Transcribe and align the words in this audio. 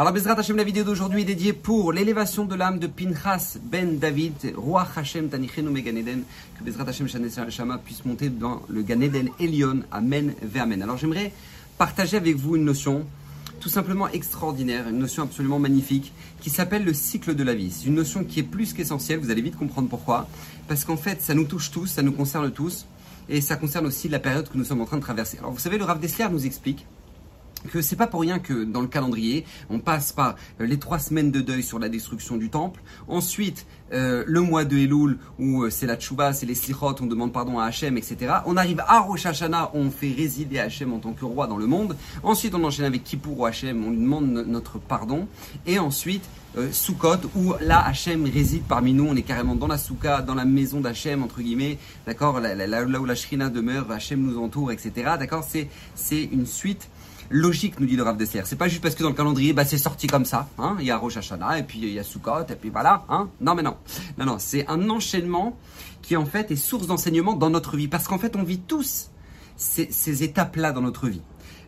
Alors, 0.00 0.14
Bezrat 0.14 0.38
Hashem, 0.38 0.56
la 0.56 0.64
vidéo 0.64 0.82
d'aujourd'hui 0.82 1.20
est 1.20 1.24
dédiée 1.26 1.52
pour 1.52 1.92
l'élévation 1.92 2.46
de 2.46 2.54
l'âme 2.54 2.78
de 2.78 2.86
Pinchas 2.86 3.58
ben 3.62 3.98
David, 3.98 4.54
roi 4.56 4.88
Hashem 4.96 5.28
Tanichenu 5.28 5.68
Meganeden, 5.68 6.22
que 6.58 6.64
Bezrat 6.64 6.88
Hashem 6.88 7.06
Shama 7.50 7.76
puisse 7.76 8.06
monter 8.06 8.30
dans 8.30 8.62
le 8.70 8.80
Ganeden 8.80 9.28
Elion. 9.38 9.80
Amen, 9.92 10.32
Amen. 10.58 10.82
Alors, 10.82 10.96
j'aimerais 10.96 11.34
partager 11.76 12.16
avec 12.16 12.36
vous 12.36 12.56
une 12.56 12.64
notion 12.64 13.04
tout 13.60 13.68
simplement 13.68 14.08
extraordinaire, 14.08 14.88
une 14.88 15.00
notion 15.00 15.24
absolument 15.24 15.58
magnifique 15.58 16.14
qui 16.40 16.48
s'appelle 16.48 16.86
le 16.86 16.94
cycle 16.94 17.34
de 17.34 17.44
la 17.44 17.52
vie. 17.52 17.70
C'est 17.70 17.88
une 17.88 17.96
notion 17.96 18.24
qui 18.24 18.40
est 18.40 18.44
plus 18.44 18.72
qu'essentielle, 18.72 19.18
vous 19.18 19.30
allez 19.30 19.42
vite 19.42 19.56
comprendre 19.56 19.90
pourquoi. 19.90 20.30
Parce 20.66 20.86
qu'en 20.86 20.96
fait, 20.96 21.20
ça 21.20 21.34
nous 21.34 21.44
touche 21.44 21.70
tous, 21.70 21.84
ça 21.84 22.00
nous 22.00 22.12
concerne 22.12 22.50
tous, 22.52 22.86
et 23.28 23.42
ça 23.42 23.56
concerne 23.56 23.84
aussi 23.84 24.08
la 24.08 24.18
période 24.18 24.48
que 24.48 24.56
nous 24.56 24.64
sommes 24.64 24.80
en 24.80 24.86
train 24.86 24.96
de 24.96 25.02
traverser. 25.02 25.36
Alors, 25.36 25.52
vous 25.52 25.58
savez, 25.58 25.76
le 25.76 25.84
Rav 25.84 26.00
Dessler 26.00 26.26
nous 26.30 26.46
explique 26.46 26.86
que 27.68 27.82
c'est 27.82 27.96
pas 27.96 28.06
pour 28.06 28.20
rien 28.20 28.38
que 28.38 28.64
dans 28.64 28.80
le 28.80 28.86
calendrier, 28.86 29.44
on 29.68 29.78
passe 29.78 30.12
par 30.12 30.36
euh, 30.60 30.66
les 30.66 30.78
trois 30.78 30.98
semaines 30.98 31.30
de 31.30 31.40
deuil 31.40 31.62
sur 31.62 31.78
la 31.78 31.88
destruction 31.88 32.36
du 32.36 32.50
temple, 32.50 32.80
ensuite 33.08 33.66
euh, 33.92 34.22
le 34.26 34.40
mois 34.40 34.64
de 34.64 34.76
Elul 34.76 35.18
où 35.38 35.64
euh, 35.64 35.70
c'est 35.70 35.86
la 35.86 35.96
tchouba, 35.96 36.32
c'est 36.32 36.46
les 36.46 36.54
slichot, 36.54 36.94
on 37.00 37.06
demande 37.06 37.32
pardon 37.32 37.58
à 37.58 37.64
Hachem, 37.64 37.96
etc. 37.96 38.34
On 38.46 38.56
arrive 38.56 38.82
à 38.86 39.00
Rosh 39.00 39.26
Hashanah, 39.26 39.72
on 39.74 39.90
fait 39.90 40.12
résider 40.12 40.60
Hachem 40.60 40.92
en 40.92 41.00
tant 41.00 41.12
que 41.12 41.24
roi 41.24 41.48
dans 41.48 41.56
le 41.56 41.66
monde. 41.66 41.96
Ensuite, 42.22 42.54
on 42.54 42.62
enchaîne 42.62 42.84
avec 42.84 43.02
Kippour 43.02 43.40
ou 43.40 43.46
Hachem, 43.46 43.84
on 43.84 43.90
lui 43.90 43.98
demande 43.98 44.30
notre 44.46 44.78
pardon. 44.78 45.26
Et 45.66 45.80
ensuite, 45.80 46.22
euh, 46.56 46.70
Sukkot, 46.70 47.30
où 47.34 47.54
là 47.60 47.84
Hachem 47.84 48.24
réside 48.26 48.62
parmi 48.68 48.92
nous, 48.92 49.06
on 49.06 49.16
est 49.16 49.22
carrément 49.22 49.56
dans 49.56 49.68
la 49.68 49.78
Souka, 49.78 50.22
dans 50.22 50.34
la 50.34 50.44
maison 50.44 50.80
d'Hachem, 50.80 51.24
entre 51.24 51.40
guillemets, 51.40 51.78
d'accord, 52.06 52.38
là, 52.38 52.54
là, 52.54 52.84
où 52.84 53.04
la 53.04 53.14
Shrina 53.16 53.48
demeure, 53.48 53.90
Hachem 53.90 54.22
nous 54.22 54.40
entoure, 54.40 54.70
etc. 54.70 54.92
D'accord, 55.18 55.44
c'est, 55.48 55.68
c'est 55.96 56.22
une 56.22 56.46
suite 56.46 56.88
logique, 57.30 57.80
nous 57.80 57.86
dit 57.86 57.96
le 57.96 58.02
Rav 58.02 58.16
Dessler. 58.16 58.42
C'est 58.44 58.56
pas 58.56 58.68
juste 58.68 58.82
parce 58.82 58.94
que 58.94 59.02
dans 59.02 59.08
le 59.08 59.14
calendrier, 59.14 59.52
bah, 59.52 59.64
c'est 59.64 59.78
sorti 59.78 60.06
comme 60.06 60.24
ça. 60.24 60.48
Hein. 60.58 60.76
Il 60.80 60.86
y 60.86 60.90
a 60.90 60.98
Rosh 60.98 61.16
Hashanah, 61.16 61.58
et 61.58 61.62
puis 61.62 61.78
il 61.78 61.92
y 61.92 61.98
a 61.98 62.04
Sukkot, 62.04 62.46
et 62.50 62.56
puis 62.56 62.70
voilà. 62.70 63.04
Hein. 63.08 63.28
Non, 63.40 63.54
mais 63.54 63.62
non. 63.62 63.76
Non, 64.18 64.26
non, 64.26 64.36
c'est 64.38 64.66
un 64.68 64.90
enchaînement 64.90 65.56
qui 66.02 66.16
en 66.16 66.26
fait 66.26 66.50
est 66.50 66.56
source 66.56 66.86
d'enseignement 66.86 67.34
dans 67.34 67.50
notre 67.50 67.76
vie. 67.76 67.88
Parce 67.88 68.08
qu'en 68.08 68.18
fait, 68.18 68.36
on 68.36 68.42
vit 68.42 68.58
tous 68.58 69.10
ces 69.56 70.22
étapes-là 70.22 70.72
dans 70.72 70.80
notre 70.82 71.08
vie 71.08 71.22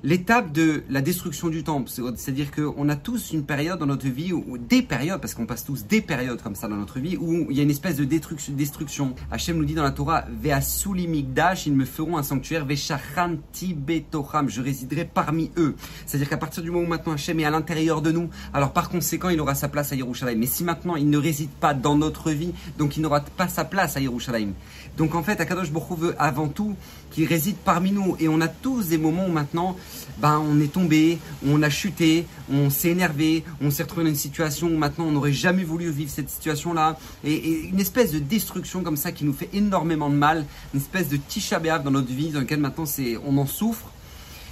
l'étape 0.05 0.53
de 0.53 0.83
la 0.89 1.01
destruction 1.01 1.49
du 1.49 1.63
temple. 1.63 1.91
C'est-à-dire 1.91 2.51
qu'on 2.51 2.89
a 2.89 2.97
tous 2.97 3.33
une 3.33 3.45
période 3.45 3.79
dans 3.79 3.87
notre 3.87 4.09
vie, 4.09 4.33
ou 4.33 4.59
des 4.59 4.83
périodes, 4.83 5.21
parce 5.21 5.35
qu'on 5.35 5.47
passe 5.47 5.65
tous 5.65 5.87
des 5.87 6.01
périodes 6.01 6.43
comme 6.43 6.55
ça 6.55 6.69
dans 6.69 6.77
notre 6.77 6.99
vie, 6.99 7.17
où 7.17 7.51
il 7.51 7.57
y 7.57 7.61
a 7.61 7.63
une 7.63 7.71
espèce 7.71 7.97
de 7.97 8.05
destruction. 8.05 9.15
Hachem 9.31 9.57
nous 9.57 9.65
dit 9.65 9.75
dans 9.75 9.83
la 9.83 9.93
Torah, 9.93 10.25
Ve'asuli 10.43 11.07
migdash, 11.07 11.67
ils 11.67 11.75
me 11.75 11.85
feront 11.85 12.17
un 12.17 12.23
sanctuaire, 12.23 12.65
Ve'shachan 12.65 13.37
tibetocham, 13.53 14.49
je 14.49 14.61
résiderai 14.61 15.05
parmi 15.05 15.51
eux. 15.57 15.75
C'est-à-dire 16.07 16.29
qu'à 16.29 16.37
partir 16.37 16.63
du 16.63 16.71
moment 16.71 16.85
où 16.85 16.89
maintenant 16.89 17.13
Hachem 17.13 17.39
est 17.41 17.45
à 17.45 17.51
l'intérieur 17.51 18.03
de 18.03 18.11
nous, 18.11 18.29
alors 18.53 18.73
par 18.73 18.89
conséquent, 18.89 19.29
il 19.29 19.41
aura 19.41 19.55
sa 19.55 19.69
place 19.69 19.93
à 19.93 19.97
Yerushalayim. 19.97 20.39
Mais 20.39 20.47
si 20.47 20.65
maintenant 20.65 20.97
il 20.97 21.09
ne 21.09 21.19
réside 21.19 21.51
pas 21.51 21.75
dans 21.75 21.97
notre 21.97 22.31
vie, 22.31 22.53
donc 22.79 22.97
il 22.97 23.03
n'aura 23.03 23.21
pas 23.21 23.49
sa 23.49 23.65
place 23.65 23.97
à 23.97 24.01
Yerushalayim. 24.01 24.53
Donc 24.97 25.15
en 25.15 25.23
fait, 25.23 25.41
Akadosh 25.41 25.71
Baruch 25.71 25.99
veut 25.99 26.15
avant 26.19 26.49
tout 26.49 26.77
qu'il 27.11 27.27
réside 27.27 27.57
parmi 27.65 27.93
nous. 27.93 28.17
Et 28.21 28.29
on 28.29 28.41
a 28.41 28.49
tous 28.49 28.89
des 28.89 28.99
moments 28.99 29.27
où 29.27 29.33
maintenant, 29.33 29.77
ben, 30.19 30.43
on 30.45 30.61
est 30.61 30.73
tombé, 30.73 31.19
on 31.47 31.63
a 31.63 31.71
chuté, 31.71 32.27
on 32.51 32.71
s'est 32.71 32.91
énervé, 32.91 33.45
on 33.61 33.71
s'est 33.71 33.83
retrouvé 33.83 34.05
dans 34.05 34.11
une 34.11 34.17
situation 34.17 34.69
où 34.69 34.77
maintenant 34.77 35.07
on 35.07 35.13
n'aurait 35.13 35.33
jamais 35.33 35.65
voulu 35.65 35.91
vivre 35.91 36.11
cette 36.11 36.31
situation-là. 36.31 36.99
Et, 37.25 37.63
une 37.69 37.81
espèce 37.81 38.13
de 38.13 38.19
destruction 38.19 38.83
comme 38.83 38.97
ça 38.97 39.13
qui 39.13 39.25
nous 39.25 39.33
fait 39.33 39.49
énormément 39.53 40.11
de 40.11 40.15
mal, 40.15 40.45
une 40.75 40.81
espèce 40.81 41.09
de 41.09 41.17
tisha 41.17 41.59
dans 41.61 41.91
notre 41.91 42.13
vie 42.13 42.31
dans 42.31 42.41
lequel 42.41 42.61
maintenant 42.61 42.85
on 43.27 43.39
en 43.39 43.47
souffre. 43.47 43.87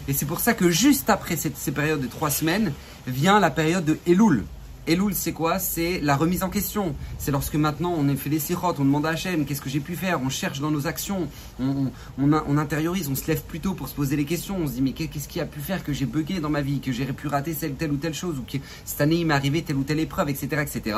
Et 0.08 0.12
c'est 0.12 0.26
pour 0.26 0.40
ça 0.40 0.54
que 0.54 0.70
juste 0.70 1.10
après 1.10 1.36
cette, 1.36 1.56
ces 1.56 1.72
périodes 1.72 2.00
de 2.00 2.06
trois 2.06 2.30
semaines 2.30 2.72
vient 3.06 3.40
la 3.40 3.50
période 3.50 3.84
de 3.84 3.98
Elul. 4.06 4.44
Elul, 4.90 5.14
c'est 5.14 5.32
quoi? 5.32 5.60
C'est 5.60 6.00
la 6.00 6.16
remise 6.16 6.42
en 6.42 6.48
question. 6.48 6.96
C'est 7.16 7.30
lorsque 7.30 7.54
maintenant 7.54 7.94
on 7.96 8.16
fait 8.16 8.28
des 8.28 8.40
sirotes, 8.40 8.80
on 8.80 8.84
demande 8.84 9.06
à 9.06 9.10
Hachem 9.10 9.44
qu'est-ce 9.44 9.60
que 9.60 9.70
j'ai 9.70 9.78
pu 9.78 9.94
faire, 9.94 10.20
on 10.20 10.28
cherche 10.28 10.58
dans 10.58 10.72
nos 10.72 10.88
actions, 10.88 11.28
on, 11.60 11.92
on, 12.18 12.58
intériorise, 12.58 13.08
on 13.08 13.14
se 13.14 13.24
lève 13.28 13.42
plus 13.42 13.60
tôt 13.60 13.74
pour 13.74 13.88
se 13.88 13.94
poser 13.94 14.16
les 14.16 14.24
questions, 14.24 14.56
on 14.58 14.66
se 14.66 14.72
dit 14.72 14.82
mais 14.82 14.90
qu'est-ce 14.90 15.28
qui 15.28 15.38
a 15.38 15.46
pu 15.46 15.60
faire 15.60 15.84
que 15.84 15.92
j'ai 15.92 16.06
bugué 16.06 16.40
dans 16.40 16.50
ma 16.50 16.60
vie, 16.60 16.80
que 16.80 16.90
j'ai 16.90 17.04
pu 17.06 17.28
rater 17.28 17.54
telle, 17.54 17.74
telle 17.74 17.92
ou 17.92 17.98
telle 17.98 18.14
chose, 18.14 18.40
ou 18.40 18.42
que 18.42 18.58
cette 18.84 19.00
année 19.00 19.20
il 19.20 19.26
m'est 19.26 19.34
arrivé 19.34 19.62
telle 19.62 19.76
ou 19.76 19.84
telle 19.84 20.00
épreuve, 20.00 20.28
etc. 20.28 20.48
etc. 20.60 20.96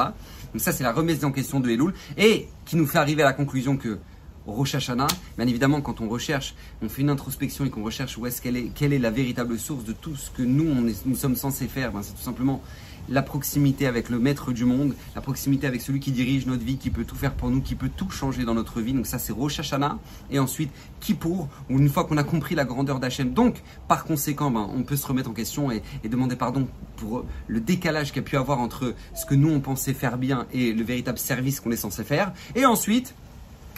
Donc 0.55 0.63
ça 0.63 0.73
c'est 0.73 0.85
la 0.85 0.93
remise 0.93 1.23
en 1.23 1.31
question 1.31 1.61
de 1.61 1.69
Elul, 1.69 1.93
et 2.17 2.49
qui 2.65 2.77
nous 2.77 2.87
fait 2.87 2.99
arriver 2.99 3.21
à 3.21 3.27
la 3.27 3.35
conclusion 3.35 3.77
que 3.77 3.99
Rosh 4.47 4.75
Hashanah, 4.75 5.07
bien 5.37 5.47
évidemment, 5.47 5.81
quand 5.81 6.01
on 6.01 6.09
recherche, 6.09 6.55
on 6.83 6.89
fait 6.89 7.03
une 7.03 7.11
introspection 7.11 7.65
et 7.65 7.71
qu'on 7.71 7.85
recherche 7.85 8.19
où 8.19 8.27
est-ce 8.27 8.43
qu'elle 8.43 8.57
est, 8.57 8.71
quelle 8.75 8.93
est 8.93 8.99
la 8.99 9.11
véritable 9.11 9.59
source 9.59 9.85
de 9.85 9.93
tout 9.93 10.17
ce 10.17 10.31
que 10.31 10.43
nous, 10.43 10.93
sommes 11.15 11.37
censés 11.37 11.69
faire, 11.69 11.93
ben, 11.93 12.03
c'est 12.03 12.15
tout 12.15 12.23
simplement 12.23 12.63
la 13.09 13.23
proximité 13.23 13.87
avec 13.87 14.09
le 14.09 14.19
maître 14.19 14.53
du 14.53 14.65
monde, 14.65 14.95
la 15.15 15.21
proximité 15.21 15.67
avec 15.67 15.81
celui 15.81 16.01
qui 16.01 16.13
dirige 16.13 16.47
notre 16.47 16.65
vie, 16.65 16.77
qui 16.77 16.91
peut 16.91 17.05
tout 17.05 17.17
faire 17.17 17.35
pour 17.35 17.51
nous, 17.51 17.61
qui 17.61 17.75
peut 17.75 17.91
tout 17.95 18.11
changer 18.11 18.45
dans 18.45 18.55
notre 18.55 18.81
vie. 18.81 18.93
Donc 18.93 19.07
ça 19.07 19.19
c'est 19.19 19.33
Rosh 19.33 19.59
Hashanah. 19.59 19.99
Et 20.31 20.39
ensuite 20.39 20.71
Kippour, 21.01 21.49
où 21.69 21.79
une 21.79 21.89
fois 21.89 22.05
qu'on 22.05 22.17
a 22.17 22.23
compris 22.25 22.55
la 22.55 22.65
grandeur 22.65 23.01
d'Hachem, 23.01 23.33
donc 23.33 23.63
par 23.89 24.05
conséquent 24.05 24.51
ben, 24.51 24.69
on 24.75 24.83
peut 24.83 24.97
se 24.97 25.07
remettre 25.07 25.31
en 25.31 25.35
question 25.35 25.71
et, 25.73 25.83
et 26.05 26.09
demander 26.09 26.37
pardon 26.37 26.69
pour 26.97 27.25
le 27.49 27.61
décalage 27.61 28.13
qu'il 28.13 28.23
y 28.23 28.25
a 28.25 28.29
pu 28.29 28.37
avoir 28.37 28.61
entre 28.61 28.95
ce 29.15 29.27
que 29.27 29.35
nous 29.35 29.51
on 29.51 29.61
pensait 29.61 29.95
faire 29.95 30.17
bien 30.17 30.47
et 30.53 30.73
le 30.73 30.85
véritable 30.85 31.19
service 31.19 31.61
qu'on 31.61 31.73
est 31.73 31.77
censé 31.77 32.05
faire. 32.05 32.33
Et 32.55 32.67
ensuite 32.67 33.15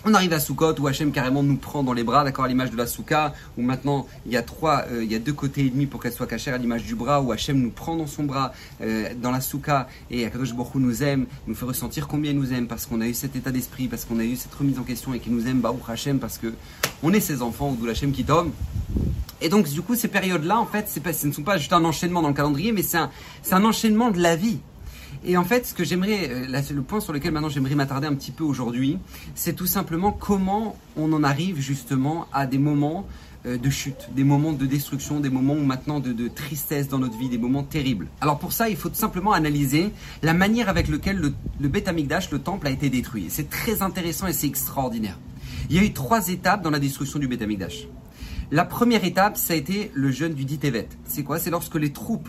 on 0.04 0.15
arrive 0.15 0.32
à 0.32 0.41
Soukot 0.41 0.75
où 0.81 0.87
Hachem 0.87 1.12
carrément 1.12 1.42
nous 1.42 1.56
prend 1.56 1.82
dans 1.82 1.92
les 1.92 2.04
bras, 2.04 2.25
d'accord, 2.25 2.44
à 2.44 2.48
l'image 2.48 2.70
de 2.70 2.76
la 2.76 2.87
Souka, 2.87 3.34
où 3.56 3.62
maintenant 3.62 4.06
il 4.26 4.32
y 4.32 4.37
a 4.37 4.42
trois, 4.42 4.84
euh, 4.91 5.03
il 5.03 5.10
y 5.10 5.15
a 5.15 5.19
deux 5.19 5.32
côtés 5.32 5.66
et 5.66 5.70
demi 5.70 5.87
pour 5.87 6.03
qu'elle 6.03 6.12
soit 6.12 6.26
cachée 6.26 6.50
à 6.50 6.59
l'image 6.59 6.84
du 6.84 6.94
bras, 6.94 7.22
où 7.22 7.32
Hachem 7.32 7.59
nous 7.60 7.70
prend 7.70 7.97
dans 7.97 8.06
son 8.06 8.25
bras, 8.25 8.53
euh, 8.82 9.09
dans 9.20 9.31
la 9.31 9.41
Souka, 9.41 9.88
et 10.10 10.26
Akadosh 10.26 10.54
Baruch 10.54 10.75
nous 10.75 11.03
aime, 11.03 11.26
nous 11.47 11.54
fait 11.54 11.64
ressentir 11.64 12.06
combien 12.06 12.32
il 12.32 12.38
nous 12.38 12.53
aime, 12.53 12.66
parce 12.66 12.87
qu'on 12.87 13.00
a 13.00 13.06
eu 13.06 13.14
cet 13.14 13.37
état 13.37 13.50
d'esprit, 13.50 13.88
parce 13.88 14.04
qu'on 14.04 14.19
a 14.19 14.25
eu 14.25 14.37
cette 14.37 14.54
remise 14.54 14.78
en 14.78 14.82
question 14.82 15.14
et 15.14 15.20
qu'il 15.20 15.34
nous 15.34 15.47
aime, 15.47 15.60
Baruch 15.60 15.88
Hachem, 15.88 16.19
parce 16.19 16.38
que 16.38 16.53
on 17.03 17.12
est 17.12 17.20
ses 17.20 17.43
enfants, 17.43 17.70
ou 17.70 17.76
d'où 17.76 17.88
Hachem 17.88 18.12
qui 18.12 18.25
tombe. 18.25 18.50
Et 19.41 19.48
donc, 19.48 19.69
du 19.69 19.82
coup, 19.82 19.94
ces 19.94 20.09
périodes-là, 20.09 20.59
en 20.59 20.66
fait, 20.66 20.88
ce 20.88 21.26
ne 21.26 21.32
sont 21.32 21.43
pas 21.43 21.59
juste 21.59 21.72
un 21.72 21.84
enchaînement 21.84 22.22
dans 22.22 22.28
le 22.28 22.34
calendrier, 22.34 22.72
mais 22.72 22.82
c'est 22.82 22.97
un, 22.98 23.10
un 23.50 23.64
enchaînement 23.64 24.10
de 24.10 24.20
la 24.20 24.37
vie. 24.37 24.59
Et 25.27 25.39
en 25.39 25.45
fait, 25.45 25.67
ce 25.67 25.73
que 25.73 25.85
j'aimerais, 25.85 26.29
euh, 26.31 26.62
le 26.75 26.83
point 26.83 27.01
sur 27.01 27.12
lequel 27.12 27.33
maintenant 27.33 27.49
j'aimerais 27.49 27.75
m'attarder 27.75 28.07
un 28.07 28.15
petit 28.15 28.31
peu 28.31 28.45
aujourd'hui, 28.45 28.99
c'est 29.35 29.55
tout 29.55 29.67
simplement 29.67 30.12
comment 30.12 30.77
on 30.97 31.12
en 31.15 31.25
arrive 31.25 31.61
justement 31.61 32.27
à 32.33 32.47
des 32.47 32.59
moments 32.59 33.07
euh, 33.47 33.57
de 33.57 33.71
chute, 33.71 34.11
des 34.15 34.25
moments 34.25 34.53
de 34.53 34.67
destruction, 34.67 35.21
des 35.21 35.31
moments 35.31 35.55
maintenant 35.55 35.99
de, 35.99 36.29
tristesse 36.29 36.89
dans 36.89 36.99
notre 36.99 37.17
vie, 37.17 37.31
des 37.31 37.39
moments 37.39 37.62
terribles. 37.62 38.09
Alors 38.21 38.39
pour 38.39 38.53
ça, 38.53 38.69
il 38.69 38.77
faut 38.77 38.91
tout 38.91 38.97
simplement 38.97 39.33
analyser 39.33 39.93
la 40.23 40.35
manière 40.35 40.69
avec 40.69 40.89
laquelle 40.89 41.17
le, 41.17 41.33
le 41.59 41.69
Beth 41.69 41.89
Amikdash, 41.89 42.31
le 42.31 42.41
temple, 42.41 42.67
a 42.67 42.71
été 42.71 42.91
détruit. 42.91 43.27
C'est 43.31 43.49
très 43.49 43.81
intéressant 43.81 44.27
et 44.27 44.35
c'est 44.35 44.47
extraordinaire. 44.47 45.19
Il 45.71 45.77
y 45.77 45.79
a 45.79 45.83
eu 45.83 45.95
trois 45.95 46.29
étapes 46.29 46.62
dans 46.62 46.71
la 46.71 46.79
destruction 46.79 47.19
du 47.19 47.29
Beth 47.29 47.41
Amikdash. 47.41 47.89
La 48.51 48.67
première 48.67 49.05
étape, 49.05 49.39
ça 49.39 49.55
a 49.55 49.56
été 49.56 49.91
le 49.95 50.11
jeûne 50.11 50.35
du 50.35 50.45
dit 50.45 50.61
C'est 51.06 51.23
quoi? 51.23 51.39
C'est 51.39 51.51
lorsque 51.51 51.77
les 51.77 51.93
troupes 51.93 52.29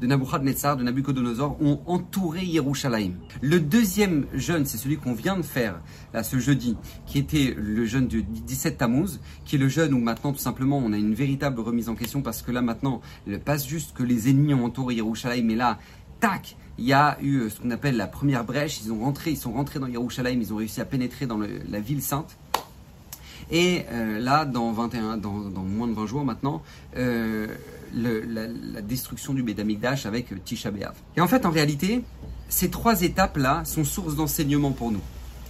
de 0.00 0.06
Nabuchodonosor, 0.06 0.76
de 0.76 0.82
Nabucodonosor, 0.82 1.56
ont 1.62 1.80
entouré 1.86 2.44
Yerushalayim. 2.44 3.14
Le 3.40 3.60
deuxième 3.60 4.26
jeûne, 4.34 4.66
c'est 4.66 4.78
celui 4.78 4.96
qu'on 4.96 5.14
vient 5.14 5.36
de 5.36 5.42
faire 5.42 5.80
là 6.12 6.22
ce 6.22 6.38
jeudi, 6.38 6.76
qui 7.06 7.18
était 7.18 7.54
le 7.56 7.84
jeûne 7.86 8.06
du 8.06 8.22
17 8.22 8.78
Tammuz, 8.78 9.20
qui 9.44 9.56
est 9.56 9.58
le 9.58 9.68
jeûne 9.68 9.94
où 9.94 9.98
maintenant 9.98 10.32
tout 10.32 10.38
simplement 10.38 10.78
on 10.78 10.92
a 10.92 10.96
une 10.96 11.14
véritable 11.14 11.60
remise 11.60 11.88
en 11.88 11.94
question 11.94 12.22
parce 12.22 12.42
que 12.42 12.50
là 12.50 12.62
maintenant, 12.62 13.00
pas 13.44 13.58
juste 13.58 13.94
que 13.94 14.02
les 14.02 14.28
ennemis 14.28 14.54
ont 14.54 14.64
entouré 14.64 14.96
Yerushalayim, 14.96 15.44
mais 15.44 15.56
là, 15.56 15.78
tac, 16.20 16.56
il 16.78 16.86
y 16.86 16.92
a 16.92 17.16
eu 17.20 17.36
euh, 17.36 17.50
ce 17.50 17.60
qu'on 17.60 17.70
appelle 17.70 17.96
la 17.96 18.06
première 18.06 18.44
brèche. 18.44 18.80
Ils 18.82 18.92
ont 18.92 19.00
rentré, 19.00 19.30
ils 19.30 19.36
sont 19.36 19.52
rentrés 19.52 19.78
dans 19.78 19.86
Yerushalayim, 19.86 20.40
ils 20.40 20.52
ont 20.52 20.56
réussi 20.56 20.80
à 20.80 20.84
pénétrer 20.84 21.26
dans 21.26 21.38
la 21.38 21.80
ville 21.80 22.02
sainte. 22.02 22.36
Et 23.50 23.84
euh, 23.92 24.18
là, 24.18 24.44
dans 24.44 24.72
21, 24.72 25.18
dans, 25.18 25.30
moins 25.30 25.86
de 25.86 25.92
20 25.92 26.06
jours 26.06 26.24
maintenant, 26.24 26.62
euh, 26.96 27.46
la, 27.94 28.82
destruction 28.82 29.34
du 29.34 29.42
Bédamikdash 29.42 30.06
avec 30.06 30.32
euh, 30.32 30.36
Tisha 30.44 30.70
B'Av. 30.70 30.94
Et 31.16 31.20
en 31.20 31.28
fait, 31.28 31.46
en 31.46 31.50
réalité, 31.50 32.02
ces 32.48 32.70
trois 32.70 33.02
étapes-là 33.02 33.62
sont 33.64 33.84
source 33.84 34.16
d'enseignement 34.16 34.72
pour 34.72 34.90
nous. 34.90 35.02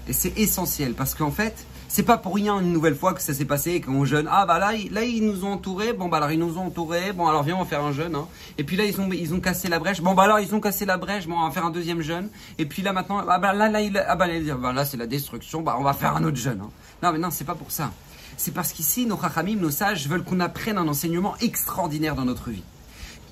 Et 0.09 0.13
c'est 0.13 0.39
essentiel 0.39 0.95
parce 0.95 1.15
qu'en 1.15 1.31
fait, 1.31 1.67
c'est 1.89 2.03
pas 2.03 2.19
pour 2.19 2.35
rien 2.35 2.61
une 2.61 2.73
nouvelle 2.73 2.97
fois 2.97 3.15
que 3.15 3.23
ça 3.23 3.33
s'est 3.33 3.45
passé 3.45 3.81
qu'on 3.81 4.05
jeûne. 4.05 4.27
Ah 4.29 4.47
bah 4.47 4.59
là, 4.59 4.73
là 4.91 5.05
ils 5.05 5.25
nous 5.25 5.45
ont 5.45 5.53
entourés. 5.53 5.93
Bon 5.93 6.09
bah 6.09 6.17
alors 6.17 6.33
ils 6.33 6.39
nous 6.39 6.59
ont 6.59 6.67
entourés. 6.67 7.13
Bon 7.13 7.29
alors 7.29 7.45
viens 7.45 7.55
on 7.55 7.61
va 7.61 7.65
faire 7.65 7.85
un 7.85 7.93
jeûne. 7.93 8.17
Hein. 8.17 8.27
Et 8.59 8.65
puis 8.65 8.77
là 8.77 8.85
ils 8.85 9.01
ont 9.01 9.09
ils 9.13 9.33
ont 9.33 9.39
cassé 9.39 9.69
la 9.69 9.79
brèche. 9.79 10.01
Bon 10.01 10.13
bah 10.13 10.25
alors 10.25 10.41
ils 10.41 10.53
ont 10.55 10.61
cassé 10.61 10.85
la 10.85 10.97
brèche. 10.97 11.29
Bon 11.29 11.37
on 11.39 11.47
va 11.47 11.53
faire 11.53 11.65
un 11.65 11.71
deuxième 11.71 12.01
jeûne. 12.01 12.31
Et 12.59 12.67
puis 12.67 12.83
là 12.83 12.93
maintenant 12.93 13.25
ah 13.29 13.39
bah 13.39 13.53
là 13.53 13.69
là 13.69 13.81
il, 13.81 13.97
ah 13.97 14.17
bah, 14.17 14.27
bah 14.61 14.73
là, 14.73 14.85
c'est 14.85 14.97
la 14.97 15.07
destruction. 15.07 15.63
Bah 15.63 15.77
on 15.79 15.85
va 15.85 15.93
faire 15.93 16.17
un 16.17 16.25
autre 16.25 16.37
jeûne. 16.37 16.61
Hein. 16.65 16.71
Non 17.01 17.13
mais 17.13 17.19
non 17.19 17.31
c'est 17.31 17.45
pas 17.45 17.55
pour 17.55 17.71
ça 17.71 17.93
c'est 18.37 18.53
parce 18.53 18.73
qu'ici, 18.73 19.07
nos 19.07 19.21
chachamim, 19.21 19.57
nos 19.57 19.71
sages, 19.71 20.09
veulent 20.09 20.25
qu'on 20.25 20.41
apprenne 20.41 20.79
un 20.79 20.89
enseignement 20.89 21.37
extraordinaire 21.41 22.15
dans 22.15 22.25
notre 22.25 22.51
vie. 22.51 22.63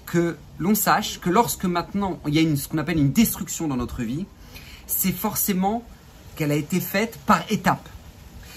Que 0.06 0.36
l'on 0.58 0.74
sache 0.74 1.20
que 1.20 1.30
lorsque 1.30 1.64
maintenant 1.64 2.18
il 2.26 2.34
y 2.34 2.38
a 2.38 2.42
une, 2.42 2.56
ce 2.56 2.68
qu'on 2.68 2.78
appelle 2.78 2.98
une 2.98 3.12
destruction 3.12 3.68
dans 3.68 3.76
notre 3.76 4.02
vie, 4.02 4.26
c'est 4.86 5.12
forcément 5.12 5.82
qu'elle 6.36 6.52
a 6.52 6.56
été 6.56 6.80
faite 6.80 7.18
par 7.26 7.42
étapes. 7.50 7.88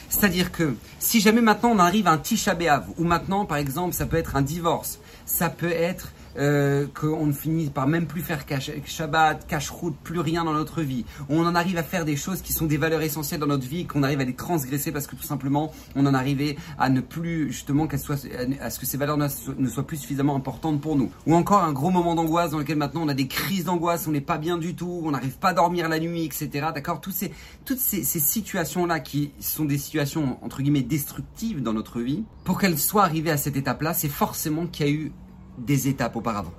C'est-à-dire 0.09 0.51
que 0.51 0.75
si 0.99 1.19
jamais 1.19 1.41
maintenant 1.41 1.71
on 1.71 1.79
arrive 1.79 2.07
à 2.07 2.11
un 2.11 2.17
tisha 2.17 2.55
ou 2.97 3.03
maintenant 3.03 3.45
par 3.45 3.57
exemple 3.57 3.93
ça 3.93 4.05
peut 4.05 4.17
être 4.17 4.35
un 4.35 4.41
divorce, 4.41 4.99
ça 5.25 5.49
peut 5.49 5.71
être 5.71 6.09
euh, 6.37 6.85
qu'on 6.93 7.25
ne 7.25 7.31
finit 7.31 7.69
par 7.69 7.87
même 7.87 8.07
plus 8.07 8.21
faire 8.21 8.45
Shabbat, 8.85 9.47
cache-route, 9.47 9.95
plus 10.03 10.19
rien 10.19 10.43
dans 10.43 10.53
notre 10.53 10.81
vie. 10.81 11.05
On 11.29 11.45
en 11.45 11.55
arrive 11.55 11.77
à 11.77 11.83
faire 11.83 12.05
des 12.05 12.15
choses 12.15 12.41
qui 12.41 12.53
sont 12.53 12.65
des 12.65 12.77
valeurs 12.77 13.01
essentielles 13.01 13.39
dans 13.39 13.47
notre 13.47 13.67
vie, 13.67 13.85
qu'on 13.85 14.03
arrive 14.03 14.19
à 14.19 14.25
les 14.25 14.35
transgresser 14.35 14.91
parce 14.91 15.07
que 15.07 15.15
tout 15.15 15.23
simplement, 15.23 15.71
on 15.95 16.05
en 16.05 16.13
arrive 16.13 16.55
à 16.77 16.89
ne 16.89 17.01
plus, 17.01 17.51
justement, 17.51 17.87
qu'elles 17.87 17.99
soient, 17.99 18.17
à 18.61 18.69
ce 18.69 18.79
que 18.79 18.85
ces 18.85 18.97
valeurs 18.97 19.17
ne 19.17 19.67
soient 19.67 19.87
plus 19.87 19.97
suffisamment 19.97 20.35
importantes 20.35 20.81
pour 20.81 20.95
nous. 20.95 21.11
Ou 21.25 21.35
encore 21.35 21.63
un 21.63 21.73
gros 21.73 21.91
moment 21.91 22.15
d'angoisse 22.15 22.51
dans 22.51 22.59
lequel 22.59 22.77
maintenant 22.77 23.03
on 23.03 23.07
a 23.07 23.13
des 23.13 23.27
crises 23.27 23.65
d'angoisse, 23.65 24.07
on 24.07 24.11
n'est 24.11 24.21
pas 24.21 24.37
bien 24.37 24.57
du 24.57 24.75
tout, 24.75 25.01
on 25.03 25.11
n'arrive 25.11 25.37
pas 25.37 25.49
à 25.49 25.53
dormir 25.53 25.89
la 25.89 25.99
nuit, 25.99 26.25
etc. 26.25 26.67
D'accord? 26.73 27.01
Toutes 27.01 27.13
ces, 27.13 28.03
ces 28.03 28.19
situations-là 28.19 28.99
qui 28.99 29.31
sont 29.39 29.65
des 29.65 29.77
situations, 29.77 30.37
entre 30.43 30.61
guillemets, 30.61 30.81
destructives 30.81 31.61
dans 31.61 31.73
notre 31.73 32.01
vie, 32.01 32.23
pour 32.43 32.59
qu'elles 32.59 32.79
soient 32.79 33.03
arrivées 33.03 33.31
à 33.31 33.37
cette 33.37 33.55
étape-là, 33.55 33.93
c'est 33.93 34.09
forcément 34.09 34.67
qu'il 34.67 34.85
y 34.85 34.89
a 34.89 34.91
eu 34.91 35.11
des 35.57 35.87
étapes 35.87 36.15
auparavant. 36.15 36.53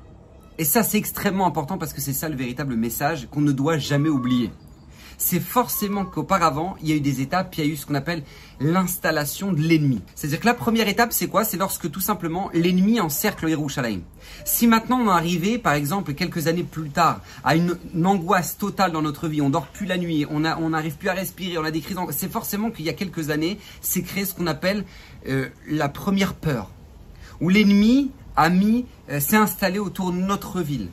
Et 0.59 0.65
ça, 0.65 0.83
c'est 0.83 0.97
extrêmement 0.97 1.47
important 1.47 1.77
parce 1.77 1.93
que 1.93 2.01
c'est 2.01 2.15
ça 2.15 2.29
le 2.29 2.37
véritable 2.37 2.77
message 2.77 3.29
qu'on 3.31 3.43
ne 3.43 3.53
doit 3.53 3.77
jamais 3.77 4.09
oublier. 4.09 4.51
C'est 5.19 5.41
forcément 5.41 6.05
qu'auparavant, 6.05 6.77
il 6.83 6.89
y 6.89 6.93
a 6.93 6.97
eu 6.97 7.01
des 7.01 7.23
étapes, 7.23 7.55
il 7.57 7.65
y 7.65 7.69
a 7.69 7.73
eu 7.73 7.77
ce 7.77 7.87
qu'on 7.87 7.95
appelle 7.95 8.23
l'installation 8.61 9.53
de 9.53 9.61
l'ennemi. 9.61 10.03
C'est-à-dire 10.15 10.41
que 10.41 10.47
la 10.47 10.55
première 10.55 10.89
étape, 10.89 11.13
c'est 11.13 11.27
quoi? 11.27 11.45
C'est 11.45 11.57
lorsque 11.57 11.91
tout 11.91 12.01
simplement 12.01 12.51
l'ennemi 12.53 13.01
encercle 13.01 13.49
Yerushalayim. 13.49 14.01
Si 14.45 14.67
maintenant 14.67 15.01
on 15.01 15.07
est 15.07 15.13
arrivé, 15.13 15.59
par 15.59 15.73
exemple, 15.73 16.13
quelques 16.13 16.49
années 16.49 16.65
plus 16.65 16.91
tard, 16.91 17.21
à 17.45 17.57
une, 17.57 17.77
angoisse 18.05 18.59
totale 18.59 18.93
dans 18.93 19.03
notre 19.03 19.27
vie, 19.29 19.41
on 19.41 19.51
dort 19.51 19.69
plus 19.69 19.87
la 19.87 19.97
nuit, 19.97 20.27
on 20.31 20.41
n'arrive 20.41 20.95
on 20.95 20.99
plus 20.99 21.09
à 21.09 21.15
respirer, 21.15 21.57
on 21.57 21.65
a 21.65 21.71
des 21.71 21.81
crises 21.81 21.97
c'est 22.11 22.31
forcément 22.31 22.71
qu'il 22.71 22.85
y 22.85 22.91
a 22.91 22.95
quelques 22.95 23.31
années, 23.31 23.59
c'est 23.81 24.03
créé 24.03 24.27
ce 24.27 24.35
qu'on 24.35 24.47
appelle 24.47 24.85
euh, 25.29 25.49
la 25.67 25.89
première 25.89 26.35
peur, 26.35 26.71
où 27.41 27.49
l'ennemi 27.49 28.11
a 28.37 28.49
mis, 28.49 28.85
euh, 29.11 29.21
s'est 29.21 29.37
installé 29.37 29.79
autour 29.79 30.13
de 30.13 30.19
notre 30.19 30.61
ville. 30.61 30.89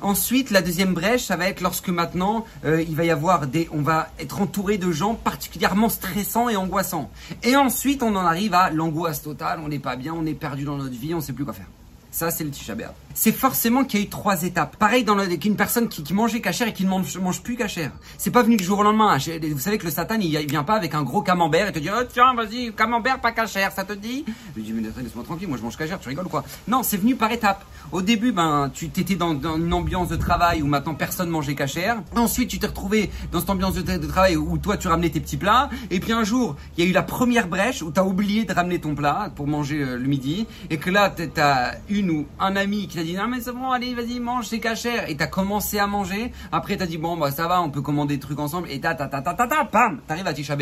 Ensuite, 0.00 0.50
la 0.50 0.62
deuxième 0.62 0.94
brèche, 0.94 1.24
ça 1.24 1.36
va 1.36 1.48
être 1.48 1.60
lorsque 1.60 1.90
maintenant 1.90 2.46
euh, 2.64 2.82
il 2.82 2.96
va 2.96 3.04
y 3.04 3.10
avoir 3.10 3.46
des, 3.46 3.68
on 3.72 3.82
va 3.82 4.08
être 4.18 4.40
entouré 4.40 4.78
de 4.78 4.90
gens 4.90 5.14
particulièrement 5.14 5.90
stressants 5.90 6.48
et 6.48 6.56
angoissants. 6.56 7.10
Et 7.42 7.56
ensuite, 7.56 8.02
on 8.02 8.16
en 8.16 8.24
arrive 8.24 8.54
à 8.54 8.70
l'angoisse 8.70 9.22
totale. 9.22 9.60
On 9.62 9.68
n'est 9.68 9.78
pas 9.78 9.96
bien, 9.96 10.14
on 10.14 10.24
est 10.24 10.34
perdu 10.34 10.64
dans 10.64 10.78
notre 10.78 10.96
vie, 10.96 11.12
on 11.12 11.18
ne 11.18 11.22
sait 11.22 11.34
plus 11.34 11.44
quoi 11.44 11.52
faire. 11.52 11.66
Ça, 12.12 12.30
c'est 12.30 12.44
le 12.44 12.50
Tisha 12.50 12.74
C'est 13.14 13.32
forcément 13.32 13.84
qu'il 13.84 13.98
y 13.98 14.02
a 14.02 14.06
eu 14.06 14.08
trois 14.10 14.42
étapes. 14.42 14.76
Pareil 14.76 15.02
dans 15.02 15.16
qu'une 15.38 15.56
personne 15.56 15.88
qui, 15.88 16.12
mangeait 16.12 16.42
cachère 16.42 16.68
et 16.68 16.74
qui 16.74 16.84
ne 16.84 16.90
mange, 16.90 17.16
mange 17.16 17.42
plus 17.42 17.56
cachère. 17.56 17.90
C'est 18.18 18.30
pas 18.30 18.42
venu 18.42 18.58
du 18.58 18.64
jour 18.64 18.80
au 18.80 18.82
lendemain. 18.82 19.16
Vous 19.16 19.58
savez 19.58 19.78
que 19.78 19.86
le 19.86 19.90
Satan, 19.90 20.18
il, 20.20 20.36
vient 20.46 20.62
pas 20.62 20.74
avec 20.74 20.94
un 20.94 21.04
gros 21.04 21.22
camembert 21.22 21.68
et 21.68 21.72
te 21.72 21.78
dit 21.78 21.88
oh, 21.90 22.04
tiens, 22.12 22.34
vas-y, 22.34 22.70
camembert 22.74 23.18
pas 23.18 23.32
cachère, 23.32 23.72
ça 23.72 23.84
te 23.84 23.94
dit? 23.94 24.26
Je 24.54 24.60
lui 24.60 24.62
dis 24.62 24.72
mais 24.74 24.82
laisse-moi 24.82 25.24
tranquille, 25.24 25.48
moi 25.48 25.56
je 25.56 25.62
mange 25.62 25.78
cachère, 25.78 25.98
tu 26.00 26.08
rigoles 26.10 26.28
quoi? 26.28 26.44
Non, 26.68 26.82
c'est 26.82 26.98
venu 26.98 27.16
par 27.16 27.32
étapes. 27.32 27.64
Au 27.92 28.02
début, 28.02 28.32
ben, 28.32 28.70
tu 28.74 28.90
t'étais 28.90 29.14
dans, 29.14 29.32
une 29.32 29.72
ambiance 29.72 30.08
de 30.08 30.16
travail 30.16 30.60
où 30.60 30.66
maintenant 30.66 30.94
personne 30.94 31.30
mangeait 31.30 31.54
cachère. 31.54 32.02
Ensuite, 32.14 32.50
tu 32.50 32.58
t'es 32.58 32.66
retrouvé 32.66 33.10
dans 33.32 33.40
cette 33.40 33.50
ambiance 33.50 33.74
de, 33.74 34.06
travail 34.06 34.36
où 34.36 34.58
toi 34.58 34.76
tu 34.76 34.88
ramenais 34.88 35.08
tes 35.08 35.20
petits 35.20 35.38
plats. 35.38 35.70
Et 35.90 35.98
puis 35.98 36.12
un 36.12 36.24
jour, 36.24 36.56
il 36.76 36.84
y 36.84 36.86
a 36.86 36.90
eu 36.90 36.92
la 36.92 37.02
première 37.02 37.48
brèche 37.48 37.80
où 37.80 37.90
tu 37.90 37.98
as 37.98 38.04
oublié 38.04 38.44
de 38.44 38.52
ramener 38.52 38.80
ton 38.80 38.94
plat 38.94 39.30
pour 39.34 39.46
manger 39.46 39.82
euh, 39.82 39.96
le 39.96 40.06
midi. 40.06 40.46
Et 40.68 40.76
que 40.76 40.90
là, 40.90 41.10
tu 41.10 41.40
as 41.40 41.76
une 42.02 42.10
ou 42.10 42.26
un 42.40 42.56
ami 42.56 42.88
qui 42.88 42.96
t'a 42.96 43.04
dit 43.04 43.14
non 43.14 43.28
mais 43.28 43.40
c'est 43.40 43.52
bon 43.52 43.70
allez 43.70 43.94
vas-y 43.94 44.18
mange 44.20 44.46
c'est 44.48 44.58
cachère 44.58 45.08
et 45.08 45.16
t'as 45.16 45.26
commencé 45.26 45.78
à 45.78 45.86
manger. 45.86 46.32
Après 46.50 46.76
t'as 46.76 46.86
dit 46.86 46.98
bon 46.98 47.16
bah 47.16 47.30
ça 47.30 47.46
va 47.46 47.62
on 47.62 47.70
peut 47.70 47.82
commander 47.82 48.16
des 48.16 48.20
trucs 48.20 48.38
ensemble. 48.38 48.68
Et 48.70 48.80
ta 48.80 48.94
ta 48.94 49.06
ta 49.06 49.22
ta 49.22 49.34
ta 49.34 49.46
ta 49.46 49.64
pam 49.64 50.00
t'arrives 50.06 50.26
à 50.26 50.34
Tisha 50.34 50.56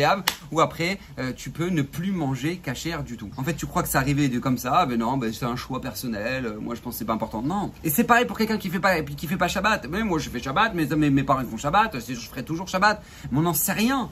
ou 0.51 0.61
après 0.61 0.99
euh, 1.19 1.31
tu 1.35 1.49
peux 1.49 1.69
ne 1.69 1.81
plus 1.81 2.11
manger 2.11 2.57
cachère 2.57 3.03
du 3.03 3.17
tout. 3.17 3.29
En 3.37 3.43
fait 3.43 3.55
tu 3.55 3.65
crois 3.65 3.83
que 3.83 3.89
c'est 3.89 3.97
arrivé 3.97 4.29
de 4.29 4.39
comme 4.39 4.57
ça 4.57 4.85
mais 4.87 4.97
non 4.97 5.17
bah, 5.17 5.27
c'est 5.33 5.45
un 5.45 5.55
choix 5.55 5.81
personnel 5.81 6.45
euh, 6.45 6.59
moi 6.59 6.75
je 6.75 6.81
pense 6.81 6.95
c'est 6.95 7.05
pas 7.05 7.13
important. 7.13 7.41
Non. 7.41 7.71
Et 7.83 7.89
c'est 7.89 8.03
pareil 8.03 8.25
pour 8.25 8.37
quelqu'un 8.37 8.57
qui 8.57 8.69
fait 8.69 8.79
pas 8.79 9.01
qui 9.01 9.27
fait 9.27 9.37
pas 9.37 9.47
Shabbat. 9.47 9.87
Mais 9.89 10.03
moi 10.03 10.19
je 10.19 10.29
fais 10.29 10.39
Shabbat 10.41 10.73
mais 10.75 10.85
mes, 10.95 11.09
mes 11.09 11.23
parents 11.23 11.43
font 11.43 11.57
Shabbat 11.57 11.97
je 12.07 12.13
ferai 12.15 12.43
toujours 12.43 12.67
Shabbat. 12.67 13.01
Mais 13.31 13.39
on 13.39 13.41
n'en 13.41 13.53
sait 13.53 13.73
rien 13.73 14.09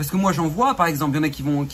parce 0.00 0.10
que 0.10 0.16
moi 0.16 0.32
j'en 0.32 0.48
vois, 0.48 0.72
par 0.76 0.86
exemple, 0.86 1.14
il 1.14 1.16
y 1.16 1.20
en 1.20 1.24
a 1.24 1.66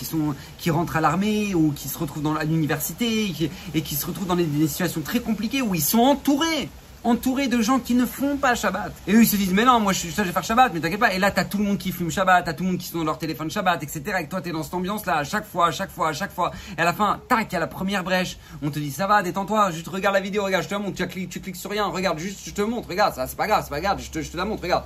qui 0.59 0.71
rentrent 0.71 0.97
à 0.97 1.01
l'armée 1.01 1.55
ou 1.55 1.71
qui 1.71 1.87
se 1.87 1.97
retrouvent 1.97 2.25
dans 2.25 2.35
l'université 2.41 3.33
et 3.73 3.83
qui 3.83 3.95
se 3.95 4.05
retrouvent 4.05 4.27
dans 4.27 4.35
des, 4.35 4.67
situations 4.67 5.01
très 5.01 5.21
compliquées 5.21 5.63
où 5.63 5.77
ils 5.77 5.81
sont 5.81 6.01
entourés 6.01 6.69
entourés 7.05 7.47
de 7.47 7.63
gens 7.63 7.79
qui 7.79 7.95
ne 7.95 8.05
font 8.05 8.37
pas 8.37 8.57
Shabbat. 8.57 8.93
Et 9.07 9.13
eux, 9.13 9.23
ils 9.23 9.29
se 9.29 9.37
disent, 9.37 9.53
mais 9.53 9.65
non, 9.65 9.79
moi, 9.79 9.93
je, 9.93 10.09
vais 10.09 10.33
faire 10.33 10.43
Shabbat, 10.43 10.75
mais 10.75 10.81
t'inquiète 10.81 10.99
pas. 10.99 11.15
Et 11.15 11.21
là, 11.21 11.31
t'as 11.31 11.45
tout 11.45 11.59
le 11.59 11.63
monde 11.63 11.79
qui 11.79 11.93
fume 11.93 12.11
Shabbat, 12.11 12.45
t'as 12.45 12.53
tout 12.53 12.65
le 12.65 12.71
monde 12.71 12.79
qui 12.79 12.89
sont 12.89 12.99
dans 12.99 13.05
leur 13.05 13.19
téléphone 13.19 13.49
Shabbat, 13.49 13.81
etc. 13.81 14.03
Et 14.23 14.27
toi, 14.27 14.41
t'es 14.41 14.51
dans 14.51 14.65
cette 14.65 14.75
ambiance-là, 14.75 15.19
à 15.19 15.23
chaque 15.23 15.47
fois, 15.47 15.69
à 15.69 15.71
chaque 15.71 15.93
fois, 15.93 16.09
à 16.09 16.13
chaque 16.13 16.33
fois. 16.33 16.51
Et 16.77 16.81
à 16.81 16.85
la 16.85 16.93
fin, 16.93 17.21
tac, 17.29 17.55
à 17.55 17.61
la 17.61 17.69
première 17.69 18.03
brèche, 18.03 18.39
on 18.61 18.71
te 18.71 18.81
dit, 18.81 18.91
ça 18.91 19.07
va, 19.07 19.23
détends-toi, 19.23 19.71
juste 19.71 19.87
regarde 19.87 20.17
la 20.17 20.21
vidéo, 20.21 20.43
regarde, 20.43 20.65
je 20.65 20.69
te 20.69 20.75
montre, 20.75 20.97
tu 20.97 21.07
cliques, 21.07 21.31
tu 21.31 21.41
cliques 21.41 21.55
sur 21.55 21.71
rien, 21.71 21.85
regarde, 21.85 22.19
juste, 22.19 22.41
je 22.45 22.51
te 22.51 22.63
montre, 22.63 22.89
regarde, 22.89 23.15
ça, 23.15 23.29
c'est 23.29 23.37
pas 23.37 23.47
grave, 23.47 23.63
c'est 23.63 23.71
pas 23.71 23.81
grave, 23.81 24.03
je 24.03 24.11
te, 24.11 24.21
je 24.21 24.33
te 24.33 24.37
la 24.37 24.45
montre, 24.45 24.65
regarde. 24.65 24.83